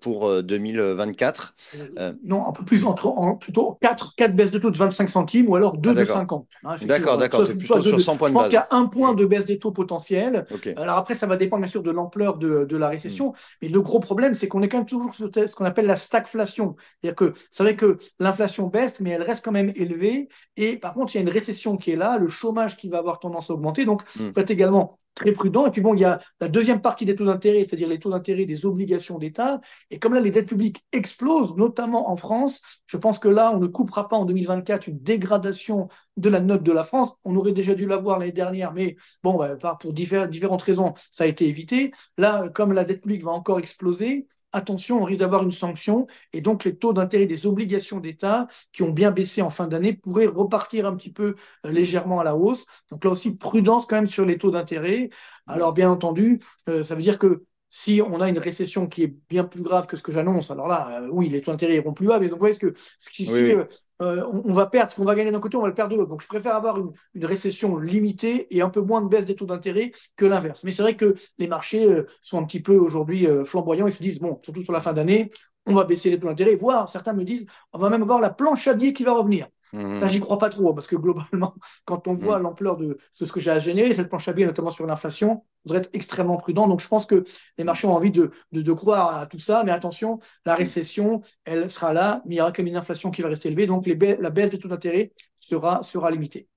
pour 0.00 0.42
2024. 0.42 1.54
Euh, 1.98 2.12
non, 2.24 2.46
un 2.46 2.52
peu 2.52 2.64
plus, 2.64 2.84
entre, 2.84 3.08
en, 3.08 3.34
plutôt 3.34 3.78
4, 3.82 4.14
4 4.16 4.36
baisses 4.36 4.52
de 4.52 4.58
taux 4.58 4.70
de 4.70 4.78
25 4.78 5.08
centimes 5.08 5.48
ou 5.48 5.56
alors 5.56 5.76
2 5.78 5.90
ah, 5.90 5.94
de 5.94 6.04
50. 6.04 6.46
Hein, 6.64 6.76
d'accord, 6.82 7.18
d'accord, 7.18 7.44
tu 7.44 7.52
es 7.52 7.54
plutôt 7.54 7.82
sur 7.82 8.00
100 8.00 8.16
points 8.16 8.30
de 8.30 8.34
base. 8.34 8.44
Je 8.44 8.56
pense 8.56 8.66
qu'il 8.66 8.76
y 8.76 8.76
a 8.76 8.80
un 8.80 8.86
point 8.86 9.14
de 9.14 9.24
baisse 9.24 9.46
des 9.46 9.58
taux 9.58 9.72
potentiels. 9.72 10.46
Okay. 10.54 10.76
Alors 10.76 10.96
après, 10.96 11.16
ça 11.16 11.26
va 11.26 11.36
dépendre 11.36 11.62
bien 11.62 11.70
sûr 11.70 11.82
de 11.82 11.90
l'ampleur 11.90 12.38
de, 12.38 12.64
de, 12.64 12.76
la 12.76 12.88
récession, 12.88 13.30
mmh. 13.30 13.34
mais 13.62 13.68
le 13.68 13.80
gros 13.80 13.98
problème, 13.98 14.34
c'est 14.34 14.46
qu'on 14.46 14.62
est 14.62 14.68
quand 14.68 14.78
même 14.78 14.86
toujours 14.86 15.14
sur 15.14 15.30
ce 15.34 15.54
qu'on 15.56 15.64
appelle 15.64 15.86
la 15.86 15.96
stagflation. 15.96 16.76
C'est-à-dire 17.00 17.16
que 17.16 17.32
c'est 17.50 17.64
vrai 17.64 17.74
que 17.74 17.98
l'inflation 18.20 18.68
baisse, 18.68 18.91
mais 19.00 19.10
elle 19.10 19.22
reste 19.22 19.44
quand 19.44 19.52
même 19.52 19.72
élevée. 19.76 20.28
Et 20.56 20.76
par 20.76 20.94
contre, 20.94 21.14
il 21.14 21.16
y 21.16 21.18
a 21.18 21.22
une 21.22 21.28
récession 21.28 21.76
qui 21.76 21.90
est 21.90 21.96
là, 21.96 22.18
le 22.18 22.28
chômage 22.28 22.76
qui 22.76 22.88
va 22.88 22.98
avoir 22.98 23.18
tendance 23.18 23.50
à 23.50 23.54
augmenter. 23.54 23.84
Donc, 23.84 24.02
il 24.16 24.26
mmh. 24.26 24.32
faut 24.32 24.40
être 24.40 24.50
également 24.50 24.96
très 25.14 25.32
prudent. 25.32 25.66
Et 25.66 25.70
puis 25.70 25.80
bon, 25.80 25.94
il 25.94 26.00
y 26.00 26.04
a 26.04 26.20
la 26.40 26.48
deuxième 26.48 26.80
partie 26.80 27.04
des 27.04 27.14
taux 27.14 27.24
d'intérêt, 27.24 27.60
c'est-à-dire 27.60 27.88
les 27.88 27.98
taux 27.98 28.10
d'intérêt 28.10 28.44
des 28.44 28.64
obligations 28.66 29.18
d'État. 29.18 29.60
Et 29.90 29.98
comme 29.98 30.14
là, 30.14 30.20
les 30.20 30.30
dettes 30.30 30.48
publiques 30.48 30.84
explosent, 30.92 31.56
notamment 31.56 32.10
en 32.10 32.16
France, 32.16 32.62
je 32.86 32.96
pense 32.96 33.18
que 33.18 33.28
là, 33.28 33.52
on 33.54 33.58
ne 33.58 33.66
coupera 33.66 34.08
pas 34.08 34.16
en 34.16 34.24
2024 34.24 34.88
une 34.88 34.98
dégradation 34.98 35.88
de 36.16 36.28
la 36.28 36.40
note 36.40 36.62
de 36.62 36.72
la 36.72 36.84
France. 36.84 37.14
On 37.24 37.36
aurait 37.36 37.52
déjà 37.52 37.74
dû 37.74 37.86
l'avoir 37.86 38.18
l'année 38.18 38.32
dernière, 38.32 38.72
mais 38.72 38.96
bon, 39.22 39.36
bah, 39.36 39.56
pour 39.80 39.92
différentes 39.92 40.62
raisons, 40.62 40.94
ça 41.10 41.24
a 41.24 41.26
été 41.26 41.46
évité. 41.46 41.92
Là, 42.18 42.48
comme 42.48 42.72
la 42.72 42.84
dette 42.84 43.02
publique 43.02 43.24
va 43.24 43.32
encore 43.32 43.58
exploser, 43.58 44.26
attention, 44.52 45.00
on 45.02 45.04
risque 45.04 45.20
d'avoir 45.20 45.42
une 45.42 45.50
sanction 45.50 46.06
et 46.32 46.40
donc 46.40 46.64
les 46.64 46.76
taux 46.76 46.92
d'intérêt 46.92 47.26
des 47.26 47.46
obligations 47.46 48.00
d'État 48.00 48.46
qui 48.72 48.82
ont 48.82 48.90
bien 48.90 49.10
baissé 49.10 49.42
en 49.42 49.50
fin 49.50 49.66
d'année 49.66 49.94
pourraient 49.94 50.26
repartir 50.26 50.86
un 50.86 50.96
petit 50.96 51.12
peu 51.12 51.34
euh, 51.66 51.70
légèrement 51.72 52.20
à 52.20 52.24
la 52.24 52.36
hausse. 52.36 52.66
Donc 52.90 53.04
là 53.04 53.10
aussi, 53.10 53.34
prudence 53.36 53.86
quand 53.86 53.96
même 53.96 54.06
sur 54.06 54.24
les 54.24 54.38
taux 54.38 54.50
d'intérêt. 54.50 55.10
Alors 55.46 55.72
bien 55.72 55.90
entendu, 55.90 56.40
euh, 56.68 56.82
ça 56.82 56.94
veut 56.94 57.02
dire 57.02 57.18
que 57.18 57.44
si 57.68 58.02
on 58.02 58.20
a 58.20 58.28
une 58.28 58.38
récession 58.38 58.86
qui 58.86 59.02
est 59.02 59.14
bien 59.30 59.44
plus 59.44 59.62
grave 59.62 59.86
que 59.86 59.96
ce 59.96 60.02
que 60.02 60.12
j'annonce, 60.12 60.50
alors 60.50 60.68
là, 60.68 61.00
euh, 61.02 61.08
oui, 61.10 61.28
les 61.30 61.40
taux 61.40 61.52
d'intérêt 61.52 61.76
iront 61.76 61.94
plus 61.94 62.06
bas. 62.06 62.18
Mais 62.20 62.28
donc, 62.28 62.34
vous 62.34 62.40
voyez, 62.40 62.54
ce 62.54 62.58
que, 62.58 62.74
ce 62.98 63.10
qui, 63.10 63.24
oui, 63.30 63.54
oui. 63.54 63.64
Euh, 64.02 64.26
on, 64.32 64.52
va 64.52 64.66
perdre, 64.66 64.90
ce 64.90 64.96
qu'on 64.96 65.04
va 65.04 65.14
gagner 65.14 65.30
d'un 65.30 65.40
côté, 65.40 65.56
on 65.56 65.62
va 65.62 65.68
le 65.68 65.74
perdre 65.74 65.92
de 65.92 65.98
l'autre. 65.98 66.10
Donc, 66.10 66.22
je 66.22 66.26
préfère 66.26 66.56
avoir 66.56 66.78
une, 66.78 66.92
une, 67.14 67.24
récession 67.24 67.76
limitée 67.78 68.54
et 68.54 68.60
un 68.60 68.68
peu 68.68 68.80
moins 68.80 69.00
de 69.00 69.08
baisse 69.08 69.26
des 69.26 69.36
taux 69.36 69.46
d'intérêt 69.46 69.92
que 70.16 70.26
l'inverse. 70.26 70.64
Mais 70.64 70.72
c'est 70.72 70.82
vrai 70.82 70.96
que 70.96 71.14
les 71.38 71.46
marchés 71.46 71.84
euh, 71.84 72.06
sont 72.20 72.38
un 72.38 72.44
petit 72.44 72.60
peu 72.60 72.76
aujourd'hui 72.76 73.26
euh, 73.26 73.44
flamboyants. 73.44 73.86
Ils 73.86 73.92
se 73.92 74.02
disent, 74.02 74.18
bon, 74.18 74.40
surtout 74.42 74.62
sur 74.62 74.72
la 74.72 74.80
fin 74.80 74.92
d'année, 74.92 75.30
on 75.66 75.74
va 75.74 75.84
baisser 75.84 76.10
les 76.10 76.18
taux 76.18 76.26
d'intérêt, 76.26 76.56
voire 76.56 76.88
certains 76.88 77.12
me 77.12 77.24
disent, 77.24 77.46
on 77.72 77.78
va 77.78 77.90
même 77.90 78.02
avoir 78.02 78.20
la 78.20 78.30
planche 78.30 78.66
à 78.66 78.74
billets 78.74 78.92
qui 78.92 79.04
va 79.04 79.12
revenir. 79.12 79.46
Mmh. 79.72 79.98
Ça, 79.98 80.06
j'y 80.06 80.20
crois 80.20 80.38
pas 80.38 80.50
trop, 80.50 80.74
parce 80.74 80.86
que 80.86 80.96
globalement, 80.96 81.54
quand 81.84 82.06
on 82.06 82.14
voit 82.14 82.38
mmh. 82.38 82.42
l'ampleur 82.42 82.76
de 82.76 82.98
ce 83.12 83.24
que 83.24 83.40
j'ai 83.40 83.50
à 83.50 83.58
générer, 83.58 83.92
cette 83.92 84.08
planche 84.08 84.28
à 84.28 84.32
billets, 84.32 84.46
notamment 84.46 84.70
sur 84.70 84.86
l'inflation, 84.86 85.44
on 85.64 85.68
devrait 85.68 85.80
être 85.80 85.90
extrêmement 85.92 86.36
prudent. 86.36 86.68
Donc, 86.68 86.80
je 86.80 86.88
pense 86.88 87.06
que 87.06 87.24
les 87.56 87.64
marchés 87.64 87.86
ont 87.86 87.94
envie 87.94 88.10
de, 88.10 88.32
de, 88.52 88.62
de, 88.62 88.72
croire 88.72 89.16
à 89.16 89.26
tout 89.26 89.38
ça, 89.38 89.62
mais 89.64 89.72
attention, 89.72 90.20
la 90.44 90.54
récession, 90.54 91.22
elle 91.44 91.70
sera 91.70 91.92
là, 91.92 92.22
mais 92.26 92.34
il 92.34 92.38
y 92.38 92.40
aura 92.40 92.52
quand 92.52 92.62
même 92.62 92.72
une 92.72 92.76
inflation 92.76 93.10
qui 93.10 93.22
va 93.22 93.28
rester 93.28 93.48
élevée, 93.48 93.66
donc 93.66 93.86
les 93.86 93.94
ba 93.94 94.16
la 94.18 94.30
baisse 94.30 94.50
des 94.50 94.58
taux 94.58 94.68
d'intérêt 94.68 95.12
sera, 95.36 95.82
sera 95.82 96.10
limitée. 96.10 96.48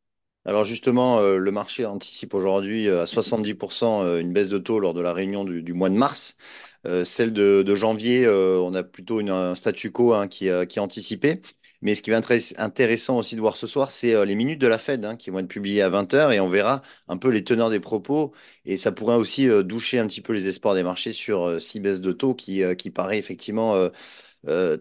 Alors 0.48 0.64
justement, 0.64 1.18
euh, 1.18 1.38
le 1.38 1.52
marché 1.52 1.86
anticipe 1.86 2.36
aujourd'hui 2.36 2.88
à 2.88 3.06
70% 3.06 4.04
euh, 4.04 4.20
une 4.20 4.32
baisse 4.32 4.48
de 4.48 4.60
taux 4.60 4.80
lors 4.80 4.94
de 4.94 5.02
la 5.02 5.12
réunion 5.12 5.44
du, 5.44 5.64
du 5.64 5.74
mois 5.74 5.90
de 5.90 5.96
mars. 5.96 6.38
Euh, 6.86 7.04
celle 7.04 7.34
de, 7.34 7.64
de 7.64 7.76
janvier, 7.76 8.26
euh, 8.28 8.60
on 8.60 8.76
a 8.76 8.84
plutôt 8.84 9.20
une, 9.20 9.32
un 9.32 9.56
statu 9.56 9.92
quo 9.92 10.14
hein, 10.14 10.28
qui, 10.28 10.50
qui 10.70 10.80
est 10.80 10.82
anticipé. 10.82 11.42
Mais 11.86 11.94
ce 11.96 12.02
qui 12.02 12.10
va 12.10 12.18
être 12.18 12.34
intéressant 12.58 13.20
aussi 13.20 13.36
de 13.36 13.42
voir 13.42 13.56
ce 13.58 13.68
soir, 13.68 13.92
c'est 13.92 14.16
euh, 14.16 14.26
les 14.26 14.34
minutes 14.36 14.60
de 14.60 14.66
la 14.68 14.80
Fed 14.80 15.06
hein, 15.06 15.16
qui 15.16 15.30
vont 15.30 15.38
être 15.40 15.48
publiées 15.48 15.84
à 15.84 15.90
20h 15.90 16.32
et 16.34 16.40
on 16.40 16.50
verra 16.50 16.82
un 17.08 17.18
peu 17.18 17.30
les 17.30 17.44
teneurs 17.44 17.70
des 17.70 17.80
propos. 17.80 18.34
Et 18.66 18.78
ça 18.78 18.92
pourrait 18.92 19.16
aussi 19.18 19.48
euh, 19.48 19.62
doucher 19.62 20.00
un 20.00 20.08
petit 20.08 20.22
peu 20.22 20.34
les 20.34 20.48
espoirs 20.48 20.74
des 20.74 20.82
marchés 20.84 21.14
sur 21.14 21.44
euh, 21.44 21.60
six 21.60 21.80
baisses 21.80 22.02
de 22.02 22.12
taux 22.12 22.34
qui, 22.34 22.64
qui 22.78 22.90
paraît 22.90 23.20
effectivement 23.20 23.76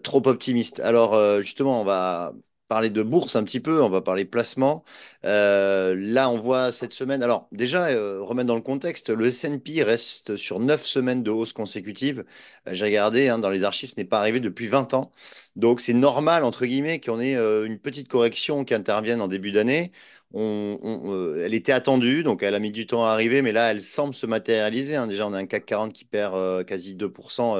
trop 0.03 0.27
optimiste. 0.27 0.79
Alors 0.79 1.41
justement, 1.41 1.81
on 1.81 1.85
va 1.85 2.33
parler 2.67 2.89
de 2.89 3.03
bourse 3.03 3.35
un 3.35 3.43
petit 3.43 3.59
peu, 3.59 3.81
on 3.83 3.89
va 3.89 4.01
parler 4.01 4.25
placement. 4.25 4.83
Euh, 5.25 5.95
là, 5.97 6.29
on 6.29 6.39
voit 6.39 6.71
cette 6.71 6.93
semaine. 6.93 7.21
Alors, 7.23 7.47
déjà, 7.51 7.87
euh, 7.89 8.21
remettre 8.21 8.47
dans 8.47 8.55
le 8.55 8.61
contexte, 8.61 9.09
le 9.09 9.27
S&P 9.27 9.83
reste 9.83 10.35
sur 10.35 10.59
neuf 10.59 10.85
semaines 10.85 11.23
de 11.23 11.29
hausse 11.31 11.53
consécutive. 11.53 12.25
Euh, 12.67 12.73
j'ai 12.73 12.85
regardé 12.85 13.27
hein, 13.29 13.37
dans 13.39 13.49
les 13.51 13.63
archives, 13.63 13.89
ce 13.91 13.95
n'est 13.97 14.05
pas 14.05 14.19
arrivé 14.19 14.39
depuis 14.39 14.67
20 14.67 14.93
ans. 14.95 15.11
Donc, 15.55 15.79
c'est 15.81 15.93
normal, 15.93 16.43
entre 16.43 16.65
guillemets, 16.65 16.99
qu'on 16.99 17.19
ait 17.19 17.35
une 17.35 17.79
petite 17.79 18.07
correction 18.07 18.65
qui 18.65 18.73
intervienne 18.73 19.21
en 19.21 19.27
début 19.27 19.51
d'année. 19.51 19.91
elle 20.33 21.53
était 21.53 21.71
attendue, 21.71 22.23
donc 22.23 22.43
elle 22.43 22.55
a 22.55 22.59
mis 22.59 22.71
du 22.71 22.87
temps 22.87 23.05
à 23.05 23.09
arriver, 23.11 23.41
mais 23.41 23.51
là, 23.51 23.71
elle 23.71 23.81
semble 23.83 24.13
se 24.13 24.25
matérialiser. 24.25 24.95
hein. 24.95 25.07
Déjà, 25.07 25.27
on 25.27 25.33
a 25.33 25.37
un 25.37 25.45
CAC 25.45 25.65
40 25.65 25.93
qui 25.93 26.05
perd 26.05 26.65
quasi 26.65 26.95
2% 26.95 27.55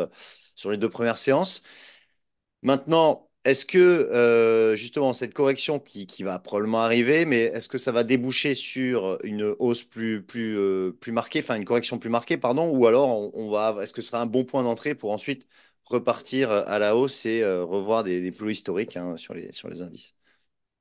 sur 0.56 0.72
les 0.72 0.78
deux 0.78 0.90
premières 0.90 1.18
séances. 1.18 1.64
Maintenant, 2.64 3.30
est-ce 3.46 3.66
que 3.66 3.78
euh, 3.78 4.76
justement 4.76 5.14
cette 5.14 5.34
correction 5.34 5.80
qui, 5.80 6.24
va 6.24 6.40
probablement 6.40 6.82
arriver, 6.82 7.26
mais 7.26 7.44
est-ce 7.44 7.70
que 7.70 7.78
ça 7.78 7.92
va 7.92 8.04
déboucher 8.04 8.56
sur 8.56 9.20
une 9.24 9.56
hausse 9.60 9.84
plus, 9.84 10.24
plus, 10.24 10.58
euh, 10.58 10.92
plus 10.92 11.12
marquée, 11.12 11.40
enfin 11.40 11.56
une 11.56 11.66
correction 11.66 12.00
plus 12.00 12.10
marquée, 12.10 12.38
pardon, 12.38 12.70
ou 12.70 12.88
alors 12.88 13.36
on, 13.36 13.50
va, 13.52 13.76
est-ce 13.82 13.94
que 13.94 14.02
ce 14.02 14.10
sera 14.10 14.22
un 14.22 14.26
bon 14.26 14.46
point 14.46 14.64
d'entrée 14.64 14.96
pour 14.96 15.12
ensuite 15.12 15.48
repartir 15.86 16.52
à 16.52 16.80
la 16.80 16.96
hausse 16.98 17.26
et 17.26 17.44
euh, 17.44 17.64
revoir 17.64 18.04
des, 18.04 18.22
des 18.22 18.32
plus 18.32 18.52
historiques 18.54 18.98
hein, 18.98 19.16
sur 19.18 19.34
les 19.34 19.82
indices? 19.82 20.16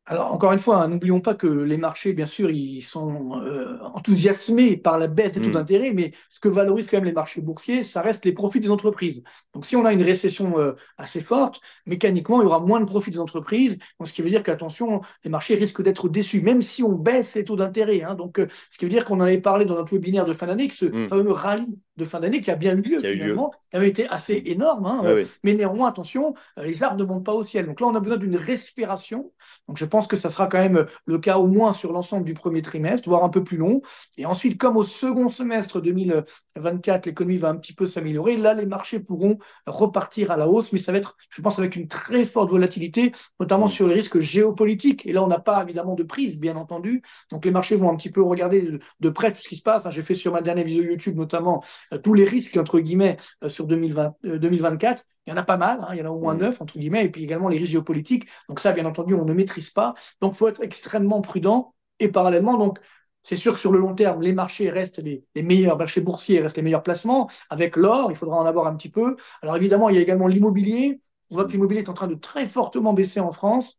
Alors, 0.07 0.33
encore 0.35 0.53
une 0.53 0.59
fois, 0.59 0.83
hein, 0.83 0.89
n'oublions 0.89 1.21
pas 1.23 1.35
que 1.35 1.47
les 1.47 1.79
marchés, 1.79 2.13
bien 2.13 2.27
sûr, 2.27 2.51
ils 2.51 2.83
sont 2.83 3.41
euh, 3.41 3.79
enthousiasmés 3.95 4.77
par 4.77 4.99
la 4.99 5.07
baisse 5.07 5.33
des 5.33 5.41
taux 5.41 5.51
Hmm. 5.51 5.53
d'intérêt, 5.53 5.95
mais 5.95 6.13
ce 6.29 6.41
que 6.41 6.49
valorisent 6.49 6.89
quand 6.89 6.99
même 6.99 7.07
les 7.07 7.13
marchés 7.15 7.41
boursiers, 7.41 7.83
ça 7.83 8.03
reste 8.03 8.27
les 8.27 8.33
profits 8.33 8.61
des 8.61 8.71
entreprises. 8.71 9.23
Donc, 9.55 9.65
si 9.65 9.77
on 9.77 9.87
a 9.87 9.95
une 9.95 10.03
récession 10.03 10.59
euh, 10.59 10.75
assez 10.99 11.21
forte, 11.21 11.63
mécaniquement, 11.87 12.43
il 12.43 12.45
y 12.45 12.47
aura 12.47 12.61
moins 12.61 12.81
de 12.81 12.85
profits 12.85 13.13
des 13.13 13.19
entreprises, 13.19 13.79
ce 14.05 14.13
qui 14.13 14.21
veut 14.21 14.29
dire 14.29 14.43
qu'attention, 14.43 15.01
les 15.25 15.31
marchés 15.31 15.55
risquent 15.55 15.83
d'être 15.83 16.11
déçus, 16.11 16.43
même 16.43 16.61
si 16.61 16.83
on 16.83 16.93
baisse 16.93 17.35
les 17.35 17.45
taux 17.45 17.57
d'intérêt. 17.57 18.03
hein. 18.03 18.15
donc, 18.15 18.39
euh, 18.41 18.47
ce 18.69 18.77
qui 18.77 18.85
veut 18.85 18.91
dire 18.91 19.07
qu'on 19.07 19.17
en 19.17 19.21
avait 19.21 19.41
parlé 19.41 19.65
dans 19.65 19.75
notre 19.75 19.95
webinaire 19.95 20.27
de 20.27 20.35
fin 20.35 20.47
d'année, 20.47 20.69
que 20.69 20.75
ce 20.75 20.93
Hmm. 20.93 21.09
fameux 21.09 21.33
rallye 21.33 21.79
de 21.97 22.05
fin 22.05 22.21
d'année 22.21 22.41
qui 22.41 22.51
a 22.51 22.57
bien 22.57 22.77
eu 22.77 22.83
lieu 22.83 23.01
Qui 23.01 23.07
a 23.07 23.11
eu 23.11 23.17
lieu. 23.17 23.23
finalement, 23.23 23.51
qui 23.71 23.77
avait 23.77 23.89
été 23.89 24.09
assez 24.09 24.43
énorme, 24.47 24.87
hein, 24.87 25.01
euh, 25.05 25.23
oui. 25.23 25.31
mais 25.43 25.55
néanmoins, 25.55 25.89
attention, 25.89 26.35
euh, 26.59 26.65
les 26.65 26.83
arbres 26.83 26.99
ne 26.99 27.05
montent 27.05 27.25
pas 27.25 27.35
au 27.35 27.45
ciel. 27.45 27.67
Donc 27.67 27.81
là, 27.81 27.87
on 27.87 27.95
a 27.95 28.01
besoin 28.01 28.17
d'une 28.19 28.37
respiration 28.37 29.33
donc 29.69 29.79
je 29.79 29.85
pense 29.85 30.07
que 30.07 30.17
ça 30.17 30.31
sera 30.31 30.47
quand 30.47 30.59
même 30.59 30.87
le 31.07 31.19
cas 31.19 31.39
au 31.39 31.47
moins 31.47 31.73
sur 31.73 31.93
l'ensemble 31.93 32.25
du 32.25 32.35
premier 32.35 32.63
trimestre, 32.63 33.09
voire 33.09 33.25
un 33.25 33.29
peu 33.29 33.45
plus 33.45 33.57
long. 33.57 33.83
Et 34.17 34.27
ensuite, 34.27 34.59
comme 34.59 34.77
au 34.77 34.85
second 34.85 35.29
semestre 35.29 35.81
2024, 35.81 37.07
l'économie 37.07 37.39
va 37.39 37.49
un 37.49 37.57
petit 37.57 37.73
peu 37.73 37.87
s'améliorer, 37.87 38.37
là, 38.37 38.55
les 38.55 38.67
marchés 38.67 39.01
pourront 39.01 39.39
repartir 39.67 40.31
à 40.31 40.37
la 40.37 40.49
hausse, 40.49 40.73
mais 40.73 40.79
ça 40.79 40.93
va 40.93 40.99
être, 40.99 41.17
je 41.31 41.43
pense, 41.43 41.59
avec 41.59 41.77
une 41.77 41.89
très 41.89 42.25
forte 42.25 42.51
volatilité, 42.51 43.13
notamment 43.41 43.67
Mm. 43.67 43.71
sur 43.71 43.89
les 43.89 43.95
risques 43.95 44.21
géopolitiques. 44.21 45.07
Et 45.07 45.13
là, 45.13 45.23
on 45.23 45.29
n'a 45.29 45.39
pas 45.41 45.63
évidemment 45.63 45.95
de 45.95 46.03
prise, 46.03 46.39
bien 46.39 46.57
entendu. 46.57 47.03
Donc 47.31 47.45
les 47.45 47.51
marchés 47.51 47.77
vont 47.77 47.91
un 47.91 47.97
petit 47.97 48.11
peu 48.11 48.23
regarder 48.23 48.79
de, 49.01 49.09
près 49.11 49.33
tout 49.33 49.41
ce 49.41 49.49
qui 49.49 49.57
se 49.57 49.63
passe. 49.63 49.89
J'ai 49.91 50.03
fait 50.03 50.15
sur 50.15 50.33
ma 50.33 50.43
dernière 50.43 50.65
vidéo 50.65 50.85
YouTube 50.85 51.17
notamment 51.17 51.63
euh, 51.63 51.65
tous 52.03 52.15
les 52.15 52.25
risques, 52.25 52.57
entre 52.57 52.81
guillemets, 52.81 53.17
euh, 53.43 53.49
sur 53.49 53.67
2020, 53.67 54.15
euh, 54.25 54.39
2024. 54.39 55.05
Il 55.27 55.31
y 55.31 55.33
en 55.33 55.37
a 55.37 55.43
pas 55.43 55.57
mal, 55.57 55.79
hein, 55.83 55.89
il 55.93 55.99
y 55.99 56.03
en 56.03 56.07
a 56.07 56.11
au 56.11 56.21
moins 56.21 56.35
Mm. 56.35 56.39
neuf, 56.39 56.61
entre 56.61 56.79
guillemets, 56.79 57.05
et 57.05 57.09
puis 57.11 57.25
également 57.25 57.49
les 57.49 57.59
risques 57.59 57.73
géopolitiques. 57.73 58.27
Donc 58.49 58.61
ça, 58.61 58.73
bien 58.73 58.85
entendu, 58.87 59.15
on 59.15 59.25
ne 59.25 59.33
maîtrise 59.35 59.71
pas. 59.71 59.95
Donc 60.21 60.35
il 60.35 60.37
faut 60.37 60.49
être 60.49 60.63
extrêmement 60.63 61.21
prudent. 61.21 61.75
Et 62.01 62.09
parallèlement, 62.09 62.57
donc, 62.59 62.79
c'est 63.23 63.37
sûr 63.37 63.55
que 63.55 63.61
sur 63.61 63.73
le 63.73 63.79
long 63.79 63.95
terme, 63.95 64.21
les 64.23 64.33
marchés 64.35 64.69
restent 64.71 64.99
les, 64.99 65.25
les 65.35 65.43
meilleurs, 65.43 65.79
marchés 65.79 66.01
boursiers 66.03 66.41
restent 66.41 66.57
les 66.57 66.63
meilleurs 66.63 66.83
placements. 66.83 67.31
Avec 67.49 67.77
l'or, 67.77 68.11
il 68.11 68.17
faudra 68.17 68.39
en 68.39 68.45
avoir 68.45 68.67
un 68.67 68.77
petit 68.77 68.91
peu. 68.91 69.17
Alors 69.43 69.57
évidemment, 69.57 69.89
il 69.89 69.97
y 69.97 69.99
a 69.99 70.03
également 70.03 70.27
l'immobilier. 70.27 71.01
On 71.31 71.37
voit 71.37 71.45
que 71.47 71.53
l'immobilier 71.53 71.81
est 71.83 71.89
en 71.89 71.95
train 71.95 72.07
de 72.07 72.15
très 72.17 72.47
fortement 72.47 72.93
baisser 72.93 73.21
en 73.21 73.33
France. 73.33 73.79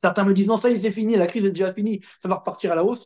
Certains 0.00 0.24
me 0.24 0.34
disent 0.34 0.46
non, 0.48 0.56
ça 0.56 0.70
y 0.70 0.74
est, 0.74 0.76
c'est 0.76 0.90
fini, 0.92 1.16
la 1.16 1.26
crise 1.26 1.44
est 1.44 1.50
déjà 1.50 1.72
finie, 1.74 2.00
ça 2.20 2.28
va 2.28 2.36
repartir 2.36 2.72
à 2.72 2.74
la 2.74 2.84
hausse. 2.84 3.04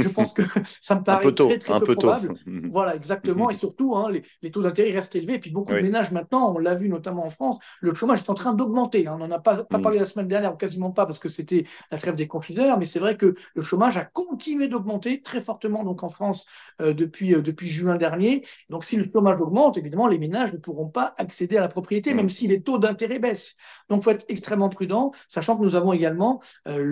Je 0.00 0.08
pense 0.08 0.32
que 0.32 0.42
ça 0.82 0.94
me 0.96 1.02
Un 1.08 1.16
paraît 1.16 1.22
peu 1.22 1.32
tôt, 1.34 1.48
très, 1.48 1.58
très 1.58 1.74
un 1.74 1.80
peu 1.80 1.86
peu 1.86 1.96
tôt. 1.96 2.08
probable. 2.08 2.34
Voilà, 2.70 2.96
exactement. 2.96 3.50
Et 3.50 3.54
surtout, 3.54 3.94
hein, 3.96 4.10
les, 4.10 4.22
les 4.42 4.50
taux 4.50 4.62
d'intérêt 4.62 4.90
restent 4.92 5.14
élevés. 5.16 5.34
Et 5.34 5.38
puis 5.38 5.50
beaucoup 5.50 5.72
Oui. 5.72 5.78
de 5.78 5.82
ménages 5.82 6.10
maintenant, 6.10 6.52
on 6.54 6.58
l'a 6.58 6.74
vu 6.74 6.88
notamment 6.88 7.24
en 7.26 7.30
France, 7.30 7.58
le 7.80 7.94
chômage 7.94 8.20
est 8.20 8.30
en 8.30 8.34
train 8.34 8.54
d'augmenter. 8.54 9.06
hein. 9.06 9.12
On 9.14 9.18
n'en 9.26 9.30
a 9.30 9.38
pas, 9.38 9.64
pas 9.64 9.78
parlé 9.78 9.98
la 9.98 10.06
semaine 10.06 10.28
dernière, 10.28 10.52
ou 10.54 10.56
quasiment 10.56 10.90
pas, 10.90 11.06
parce 11.06 11.18
que 11.18 11.28
c'était 11.28 11.64
la 11.90 11.98
trêve 11.98 12.16
des 12.16 12.26
confiseurs. 12.26 12.78
Mais 12.78 12.86
c'est 12.86 12.98
vrai 12.98 13.16
que 13.16 13.34
le 13.54 13.62
chômage 13.62 13.96
a 13.96 14.04
continué 14.04 14.68
d'augmenter 14.68 15.22
très 15.22 15.40
fortement 15.40 15.84
donc 15.84 16.02
en 16.02 16.08
France 16.08 16.46
euh, 16.80 16.92
depuis, 16.94 17.34
euh, 17.34 17.42
depuis 17.42 17.68
juin 17.70 17.96
dernier. 17.96 18.44
Donc 18.70 18.84
si 18.84 18.96
le 18.96 19.04
chômage 19.10 19.40
augmente, 19.40 19.76
évidemment, 19.78 20.06
les 20.08 20.18
ménages 20.18 20.52
ne 20.52 20.58
pourront 20.58 20.88
pas 20.88 21.14
accéder 21.18 21.56
à 21.56 21.60
la 21.60 21.68
propriété, 21.68 22.14
même 22.14 22.28
si 22.28 22.46
les 22.48 22.62
taux 22.62 22.78
d'intérêt 22.78 23.18
baissent. 23.18 23.54
Donc 23.88 24.00
il 24.00 24.04
faut 24.04 24.10
être 24.10 24.24
extrêmement 24.28 24.68
prudent, 24.68 25.12
sachant 25.28 25.56
que 25.56 25.62
nous 25.62 25.76
avons 25.76 25.92
également 25.92 26.42
euh, 26.68 26.82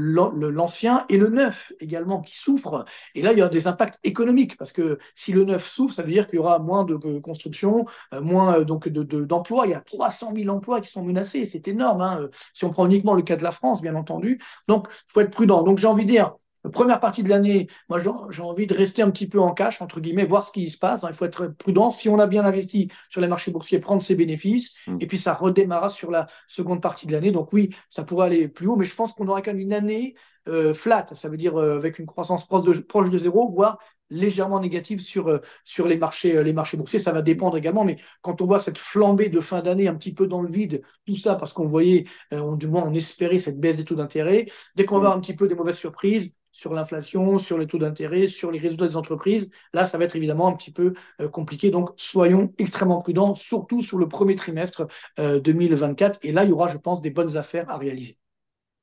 l'ancien 0.51 1.05
et 1.09 1.19
le 1.19 1.29
neuf 1.29 1.73
également 1.81 2.21
qui 2.21 2.37
souffrent. 2.37 2.85
Et 3.15 3.23
là, 3.23 3.33
il 3.33 3.39
y 3.39 3.43
a 3.43 3.49
des 3.49 3.67
impacts 3.67 3.99
économiques, 4.05 4.57
parce 4.57 4.73
que 4.73 4.99
si 5.15 5.33
le 5.33 5.45
neuf 5.45 5.67
souffre, 5.69 5.95
ça 5.95 6.03
veut 6.03 6.11
dire 6.13 6.27
qu'il 6.27 6.37
y 6.37 6.39
aura 6.39 6.59
moins 6.59 6.85
de 6.85 6.95
euh, 7.05 7.21
construction, 7.21 7.87
euh, 8.15 8.21
moins 8.21 8.59
euh, 8.61 8.65
donc 8.65 8.89
de- 8.89 9.03
de- 9.03 9.25
d'emplois. 9.25 9.67
il 9.67 9.71
y 9.71 9.75
a 9.75 9.81
300 9.81 10.33
000 10.33 10.51
emplois 10.51 10.81
qui 10.81 10.91
sont 10.91 11.03
menacés. 11.05 11.47
C'est 11.47 11.69
énorme. 11.69 12.01
hein, 12.03 12.29
Si 12.55 12.65
on 12.65 12.71
prend 12.71 12.87
uniquement 12.87 13.15
le 13.15 13.23
cas 13.23 13.37
de 13.37 13.43
la 13.43 13.53
France, 13.53 13.83
bien 13.83 13.95
entendu. 13.95 14.41
Donc, 14.69 14.89
il 14.91 15.13
faut 15.13 15.21
être 15.21 15.31
prudent. 15.31 15.63
Donc, 15.63 15.79
j'ai 15.79 15.87
envie 15.87 16.05
de 16.05 16.11
dire, 16.11 16.35
première 16.71 17.01
partie 17.01 17.23
de 17.23 17.29
l'année, 17.29 17.67
moi, 17.89 17.99
j'ai 18.31 18.43
envie 18.43 18.67
de 18.67 18.75
rester 18.75 19.03
un 19.03 19.11
petit 19.11 19.29
peu 19.29 19.41
en 19.41 19.53
cash, 19.53 19.83
entre 19.83 20.01
guillemets, 20.01 20.25
voir 20.25 20.47
ce 20.47 20.53
qui 20.53 20.71
se 20.71 20.79
passe. 20.79 21.03
hein. 21.05 21.09
Il 21.11 21.15
faut 21.15 21.25
être 21.25 21.49
prudent. 21.49 21.91
Si 21.91 22.09
on 22.09 22.19
a 22.19 22.27
bien 22.27 22.45
investi 22.45 22.89
sur 23.09 23.21
les 23.21 23.29
marchés 23.29 23.51
boursiers, 23.51 23.79
prendre 23.81 24.03
ses 24.03 24.15
bénéfices. 24.15 24.75
Mm. 24.87 24.99
Et 25.01 25.07
puis, 25.07 25.19
ça 25.19 25.35
redémarrera 25.35 25.89
sur 25.89 26.11
la 26.11 26.27
seconde 26.47 26.81
partie 26.81 27.07
de 27.07 27.13
l'année. 27.13 27.33
Donc, 27.33 27.53
oui, 27.53 27.75
ça 27.89 28.05
pourrait 28.05 28.27
aller 28.27 28.49
plus 28.49 28.67
haut, 28.69 28.77
mais 28.77 28.85
je 28.85 28.95
pense 28.95 29.13
qu'on 29.13 29.27
aura 29.29 29.43
quand 29.43 29.53
même 29.53 29.61
une 29.61 29.73
année 29.73 30.15
euh, 30.49 30.75
flat. 30.75 31.07
Ça 31.15 31.29
veut 31.29 31.37
dire 31.37 31.57
euh, 31.59 31.77
avec 31.77 31.99
une 31.99 32.07
croissance 32.07 32.47
proche 32.47 32.63
de, 32.65 32.73
proche 32.81 33.11
de 33.11 33.19
zéro, 33.19 33.49
voire 33.49 33.79
légèrement 34.11 34.61
négative 34.61 35.01
sur, 35.01 35.29
euh, 35.29 35.39
sur 35.65 35.87
les, 35.89 35.97
marchés, 35.97 36.37
euh, 36.37 36.43
les 36.43 36.53
marchés 36.53 36.77
boursiers. 36.77 36.99
Ça 36.99 37.13
va 37.13 37.23
dépendre 37.23 37.57
également, 37.57 37.83
mais 37.85 37.97
quand 38.21 38.43
on 38.43 38.47
voit 38.47 38.59
cette 38.59 38.77
flambée 38.77 39.31
de 39.31 39.41
fin 39.41 39.63
d'année 39.63 39.89
un 39.89 39.95
petit 39.95 40.13
peu 40.13 40.27
dans 40.27 40.43
le 40.43 40.51
vide, 40.51 40.83
tout 41.07 41.17
ça 41.17 41.35
parce 41.35 41.53
qu'on 41.55 41.67
voyait, 41.67 42.05
euh, 42.35 42.41
on, 42.41 42.57
du 42.57 42.67
moins 42.67 42.83
on 42.87 42.93
espérait 42.93 43.39
cette 43.39 43.59
baisse 43.59 43.79
des 43.79 43.85
taux 43.85 43.95
d'intérêt, 43.95 44.47
dès 44.77 44.85
qu'on 44.85 44.97
va 44.97 45.01
Mm. 45.01 45.05
avoir 45.05 45.17
un 45.17 45.21
petit 45.21 45.35
peu 45.35 45.49
des 45.49 45.55
mauvaises 45.55 45.77
surprises 45.77 46.35
sur 46.53 46.75
l'inflation, 46.75 47.39
sur 47.39 47.59
les 47.59 47.67
taux 47.67 47.79
d'intérêt, 47.79 48.29
sur 48.29 48.51
les 48.53 48.59
résultats 48.61 48.89
des 48.89 48.97
entreprises, 48.97 49.51
là, 49.73 49.85
ça 49.87 49.99
va 49.99 50.05
être 50.05 50.17
évidemment 50.17 50.49
un 50.49 50.53
petit 50.53 50.71
peu 50.71 50.95
euh, 51.21 51.29
compliqué. 51.29 51.71
Donc, 51.71 51.91
soyons 51.97 52.53
extrêmement 52.59 53.01
prudents, 53.01 53.35
surtout 53.35 53.81
sur 53.83 53.99
le 53.99 54.09
premier 54.09 54.37
trimestre 54.37 54.87
euh, 55.19 55.41
2024. 55.41 56.19
Et 56.23 56.33
là, 56.33 56.45
il 56.45 56.51
y 56.51 56.53
aura, 56.53 56.69
je 56.69 56.79
pense, 56.79 57.03
des 57.03 57.11
bonnes 57.11 57.37
affaires 57.37 57.69
à 57.71 57.79
réaliser. 57.79 58.19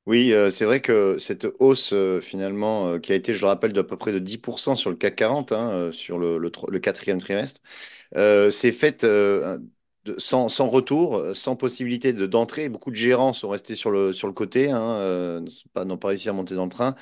Oui, 0.06 0.32
euh, 0.32 0.50
c'est 0.50 0.64
vrai 0.64 0.80
que 0.80 1.18
cette 1.18 1.46
hausse, 1.60 1.92
euh, 1.92 2.20
finalement, 2.20 2.88
euh, 2.88 2.98
qui 2.98 3.12
a 3.12 3.14
été, 3.14 3.34
je 3.34 3.42
le 3.42 3.46
rappelle, 3.48 3.72
d'à 3.72 3.84
peu 3.84 3.96
près 3.96 4.12
de 4.12 4.18
10% 4.18 4.74
sur 4.74 4.90
le 4.90 4.96
CAC 4.96 5.14
40, 5.16 5.52
hein, 5.52 5.70
euh, 5.70 5.92
sur 5.92 6.18
le, 6.18 6.50
quatrième 6.80 7.20
trimestre, 7.20 7.60
euh, 8.16 8.50
c'est 8.50 8.72
faite 8.72 9.04
euh, 9.04 9.58
sans, 10.18 10.48
retour, 10.68 11.16
euh, 11.16 11.34
sans 11.34 11.54
possibilité 11.56 12.12
de, 12.12 12.26
d'entrée. 12.26 12.68
Beaucoup 12.68 12.90
de 12.90 12.96
gérants 12.96 13.32
sont 13.32 13.48
restés 13.48 13.74
sur 13.74 13.90
le, 13.90 14.12
sur 14.12 14.26
le 14.26 14.32
côté, 14.32 14.70
hein, 14.70 14.82
euh, 14.82 15.40
n'ont 15.84 15.98
pas 15.98 16.08
réussi 16.08 16.28
à 16.28 16.32
monter 16.32 16.54
dans 16.54 16.64
le 16.64 16.70
train. 16.70 16.96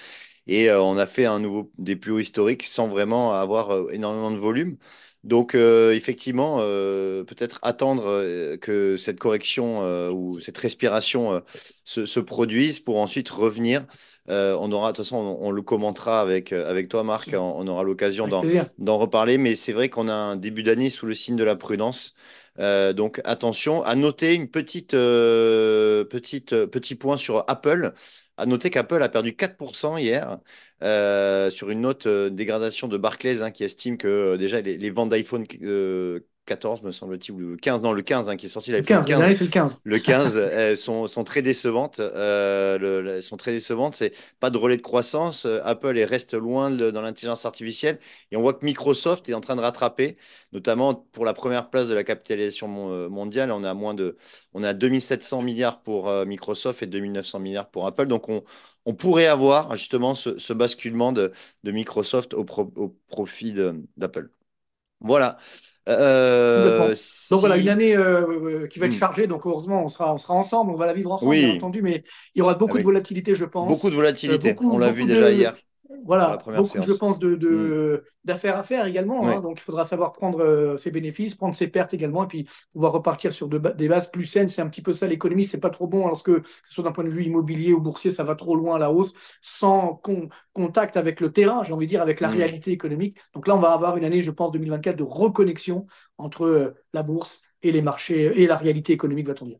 Et 0.48 0.70
euh, 0.70 0.80
on 0.82 0.96
a 0.98 1.06
fait 1.06 1.26
un 1.26 1.38
nouveau, 1.40 1.72
des 1.78 1.96
plus 1.96 2.12
hauts 2.12 2.18
historiques 2.18 2.64
sans 2.64 2.88
vraiment 2.88 3.32
avoir 3.32 3.70
euh, 3.70 3.90
énormément 3.92 4.30
de 4.30 4.38
volume. 4.38 4.78
Donc, 5.24 5.54
euh, 5.54 5.92
effectivement, 5.94 6.58
euh, 6.60 7.24
peut-être 7.24 7.58
attendre 7.62 8.04
euh, 8.06 8.56
que 8.56 8.96
cette 8.96 9.18
correction 9.18 9.80
ou 10.12 10.40
cette 10.40 10.58
respiration 10.58 11.42
se, 11.84 12.06
se 12.06 12.20
produise 12.20 12.80
pour 12.80 12.98
ensuite 12.98 13.28
revenir. 13.28 13.86
On 14.28 14.70
aura, 14.72 14.92
de 14.92 14.96
toute 14.96 15.04
façon, 15.06 15.16
on, 15.16 15.48
on 15.48 15.50
le 15.50 15.62
commentera 15.62 16.20
avec, 16.20 16.52
avec 16.52 16.88
toi, 16.88 17.02
Marc. 17.02 17.30
On, 17.34 17.38
on 17.38 17.66
aura 17.66 17.82
l'occasion 17.82 18.28
d'en 18.28 18.98
reparler. 18.98 19.38
Mais 19.38 19.56
c'est 19.56 19.72
vrai 19.72 19.88
qu'on 19.88 20.08
a 20.08 20.12
un 20.14 20.36
début 20.36 20.62
d'année 20.62 20.90
sous 20.90 21.06
le 21.06 21.14
signe 21.14 21.36
de 21.36 21.44
la 21.44 21.56
prudence. 21.56 22.14
Euh, 22.58 22.92
donc, 22.92 23.20
attention. 23.24 23.82
À 23.82 23.94
noter 23.94 24.34
une 24.34 24.50
petite, 24.50 24.94
euh, 24.94 26.04
petite, 26.04 26.52
euh, 26.52 26.66
petit 26.66 26.94
point 26.94 27.16
sur 27.16 27.44
Apple. 27.48 27.94
À 28.36 28.46
noter 28.46 28.70
qu'Apple 28.70 29.02
a 29.02 29.08
perdu 29.08 29.32
4% 29.32 29.96
hier 29.96 30.38
sur 31.50 31.70
une 31.70 31.80
note 31.80 32.06
dégradation 32.06 32.86
de 32.88 32.96
Barclays 32.96 33.42
hein, 33.42 33.50
qui 33.50 33.64
estime 33.64 33.96
que 33.98 34.36
déjà 34.36 34.60
les, 34.60 34.90
ventes 34.90 35.10
d'iPhone 35.10 35.44
14, 36.48 36.82
me 36.82 36.90
semble-t-il, 36.92 37.32
ou 37.34 37.38
le 37.38 37.56
15, 37.56 37.80
non, 37.82 37.92
le 37.92 38.02
15 38.02 38.28
hein, 38.28 38.36
qui 38.36 38.46
est 38.46 38.48
sorti, 38.48 38.70
Le 38.70 38.76
l'iPhone 38.76 38.82
15, 38.82 39.00
le 39.00 39.04
dernier, 39.06 39.34
c'est 39.34 39.44
le 39.44 39.50
15. 39.50 39.80
le 39.84 39.98
15 39.98 40.36
euh, 40.36 40.76
sont, 40.76 41.06
sont 41.08 41.24
très 41.24 41.42
décevantes. 41.42 42.00
euh, 42.00 42.78
le- 42.78 43.20
sont 43.22 43.36
très 43.36 43.52
décevantes. 43.52 43.96
C'est 43.96 44.12
pas 44.40 44.50
de 44.50 44.58
relais 44.58 44.76
de 44.76 44.82
croissance. 44.82 45.46
Euh, 45.46 45.60
Apple 45.64 45.98
est- 45.98 46.04
reste 46.04 46.34
loin 46.34 46.70
de- 46.70 46.90
dans 46.90 47.02
l'intelligence 47.02 47.44
artificielle. 47.46 47.98
Et 48.30 48.36
on 48.36 48.42
voit 48.42 48.54
que 48.54 48.64
Microsoft 48.64 49.28
est 49.28 49.34
en 49.34 49.40
train 49.40 49.56
de 49.56 49.60
rattraper, 49.60 50.16
notamment 50.52 50.94
pour 50.94 51.24
la 51.24 51.34
première 51.34 51.70
place 51.70 51.88
de 51.88 51.94
la 51.94 52.04
capitalisation 52.04 52.90
euh, 52.92 53.08
mondiale. 53.08 53.50
On 53.52 53.64
est 53.64 53.68
à 53.68 53.74
moins 53.74 53.94
de, 53.94 54.16
on 54.54 54.62
est 54.64 54.68
à 54.68 54.74
2700 54.74 55.42
milliards 55.42 55.82
pour 55.82 56.08
euh, 56.08 56.24
Microsoft 56.24 56.82
et 56.82 56.86
2900 56.86 57.38
milliards 57.40 57.70
pour 57.70 57.86
Apple. 57.86 58.06
Donc 58.06 58.28
on, 58.28 58.42
on 58.86 58.94
pourrait 58.94 59.26
avoir 59.26 59.76
justement 59.76 60.14
ce, 60.14 60.38
ce 60.38 60.52
basculement 60.52 61.12
de, 61.12 61.32
de 61.64 61.72
Microsoft 61.72 62.34
au, 62.34 62.44
pro- 62.44 62.72
au 62.76 62.88
profit 63.08 63.52
d'Apple. 63.96 64.30
Voilà. 65.00 65.38
Euh, 65.88 66.94
donc 67.30 67.40
voilà, 67.40 67.56
une 67.56 67.68
année 67.68 67.96
euh, 67.96 68.66
qui 68.66 68.78
va 68.78 68.86
être 68.86 68.94
hmm. 68.94 68.98
chargée. 68.98 69.26
Donc 69.26 69.46
heureusement, 69.46 69.84
on 69.84 69.88
sera, 69.88 70.14
on 70.14 70.18
sera 70.18 70.34
ensemble, 70.34 70.70
on 70.72 70.76
va 70.76 70.86
la 70.86 70.92
vivre 70.92 71.12
ensemble, 71.12 71.34
bien 71.34 71.54
entendu, 71.54 71.82
mais 71.82 72.04
il 72.34 72.38
y 72.38 72.42
aura 72.42 72.54
beaucoup 72.54 72.76
ah 72.76 72.80
de 72.80 72.84
volatilité, 72.84 73.34
je 73.34 73.44
pense. 73.44 73.68
Beaucoup 73.68 73.90
de 73.90 73.94
volatilité, 73.94 74.54
on 74.60 74.78
l'a 74.78 74.92
vu 74.92 75.04
déjà 75.04 75.30
hier. 75.30 75.54
Voilà, 76.04 76.38
beaucoup, 76.44 76.80
je 76.80 76.92
pense, 76.92 77.18
de, 77.18 77.34
mm. 77.34 78.00
d'affaires 78.24 78.56
à 78.56 78.62
faire 78.62 78.86
également. 78.86 79.26
Hein. 79.26 79.40
donc, 79.40 79.58
il 79.58 79.62
faudra 79.62 79.84
savoir 79.84 80.12
prendre 80.12 80.40
euh, 80.40 80.76
ses 80.76 80.90
bénéfices, 80.90 81.34
prendre 81.34 81.54
ses 81.54 81.68
pertes 81.68 81.94
également, 81.94 82.24
et 82.24 82.26
puis 82.26 82.48
pouvoir 82.72 82.92
repartir 82.92 83.32
sur 83.32 83.48
des 83.48 83.88
bases 83.88 84.10
plus 84.10 84.24
saines. 84.24 84.48
C'est 84.48 84.62
un 84.62 84.68
petit 84.68 84.82
peu 84.82 84.92
ça 84.92 85.06
l'économie. 85.06 85.44
C'est 85.44 85.60
pas 85.60 85.70
trop 85.70 85.86
bon 85.86 86.06
lorsque, 86.06 86.26
que 86.26 86.48
ce 86.64 86.74
soit 86.74 86.84
d'un 86.84 86.92
point 86.92 87.04
de 87.04 87.10
vue 87.10 87.24
immobilier 87.24 87.72
ou 87.72 87.80
boursier, 87.80 88.10
ça 88.10 88.24
va 88.24 88.34
trop 88.34 88.56
loin 88.56 88.76
à 88.76 88.78
la 88.78 88.90
hausse, 88.90 89.14
sans 89.40 90.00
contact 90.52 90.96
avec 90.96 91.20
le 91.20 91.32
terrain, 91.32 91.62
j'ai 91.62 91.72
envie 91.72 91.86
de 91.86 91.90
dire, 91.90 92.02
avec 92.02 92.20
la 92.20 92.28
mm. 92.28 92.34
réalité 92.34 92.70
économique. 92.70 93.18
Donc 93.34 93.46
là, 93.46 93.56
on 93.56 93.60
va 93.60 93.72
avoir 93.72 93.96
une 93.96 94.04
année, 94.04 94.20
je 94.20 94.30
pense, 94.30 94.52
2024 94.52 94.96
de 94.96 95.02
reconnexion 95.02 95.86
entre 96.16 96.44
euh, 96.44 96.74
la 96.92 97.02
bourse 97.02 97.42
et 97.62 97.72
les 97.72 97.82
marchés 97.82 98.42
et 98.42 98.46
la 98.46 98.56
réalité 98.56 98.92
économique, 98.92 99.26
va-t-on 99.26 99.46
dire. 99.46 99.58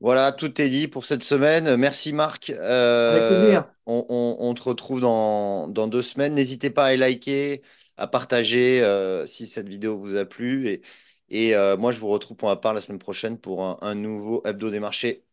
Voilà, 0.00 0.32
tout 0.32 0.60
est 0.60 0.68
dit 0.70 0.88
pour 0.88 1.04
cette 1.04 1.22
semaine. 1.22 1.76
Merci 1.76 2.14
Marc. 2.14 2.50
Euh, 2.50 3.10
Avec 3.10 3.28
plaisir. 3.28 3.64
On, 3.90 4.54
te 4.54 4.62
retrouve 4.62 5.00
dans, 5.00 5.68
deux 5.68 6.02
semaines. 6.02 6.34
N'hésitez 6.34 6.70
pas 6.70 6.86
à 6.86 6.96
liker, 6.96 7.62
à 7.96 8.06
partager 8.06 8.82
euh, 8.82 9.26
si 9.26 9.46
cette 9.46 9.68
vidéo 9.68 9.98
vous 9.98 10.16
a 10.16 10.24
plu. 10.24 10.68
Et, 10.68 10.82
et 11.28 11.54
euh, 11.54 11.76
moi, 11.76 11.92
je 11.92 11.98
vous 11.98 12.08
retrouve 12.08 12.36
pour 12.36 12.48
ma 12.48 12.56
part 12.56 12.74
la 12.74 12.80
semaine 12.80 12.98
prochaine 12.98 13.38
pour 13.38 13.82
un, 13.84 13.94
nouveau 13.94 14.42
hebdo 14.44 14.70
des 14.70 14.80
marchés. 14.80 15.24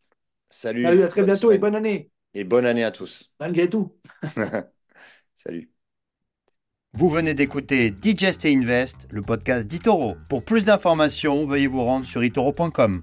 Salut. 0.50 0.82
Salut, 0.82 1.02
à 1.02 1.08
très 1.08 1.22
bientôt 1.22 1.52
et 1.52 1.58
bonne 1.58 1.74
année. 1.74 2.10
Et 2.34 2.44
bonne 2.44 2.66
année 2.66 2.84
à 2.84 2.90
tous. 2.90 3.30
Malgré 3.40 3.68
tout. 3.68 3.94
Salut. 5.36 5.70
Vous 6.94 7.10
venez 7.10 7.34
d'écouter 7.34 7.90
Digest 7.90 8.44
et 8.44 8.54
Invest, 8.54 8.96
le 9.10 9.20
podcast 9.20 9.66
d'Itoro. 9.66 10.16
Pour 10.28 10.44
plus 10.44 10.64
d'informations, 10.64 11.46
veuillez 11.46 11.66
vous 11.66 11.84
rendre 11.84 12.06
sur 12.06 12.24
itoro.com. 12.24 13.02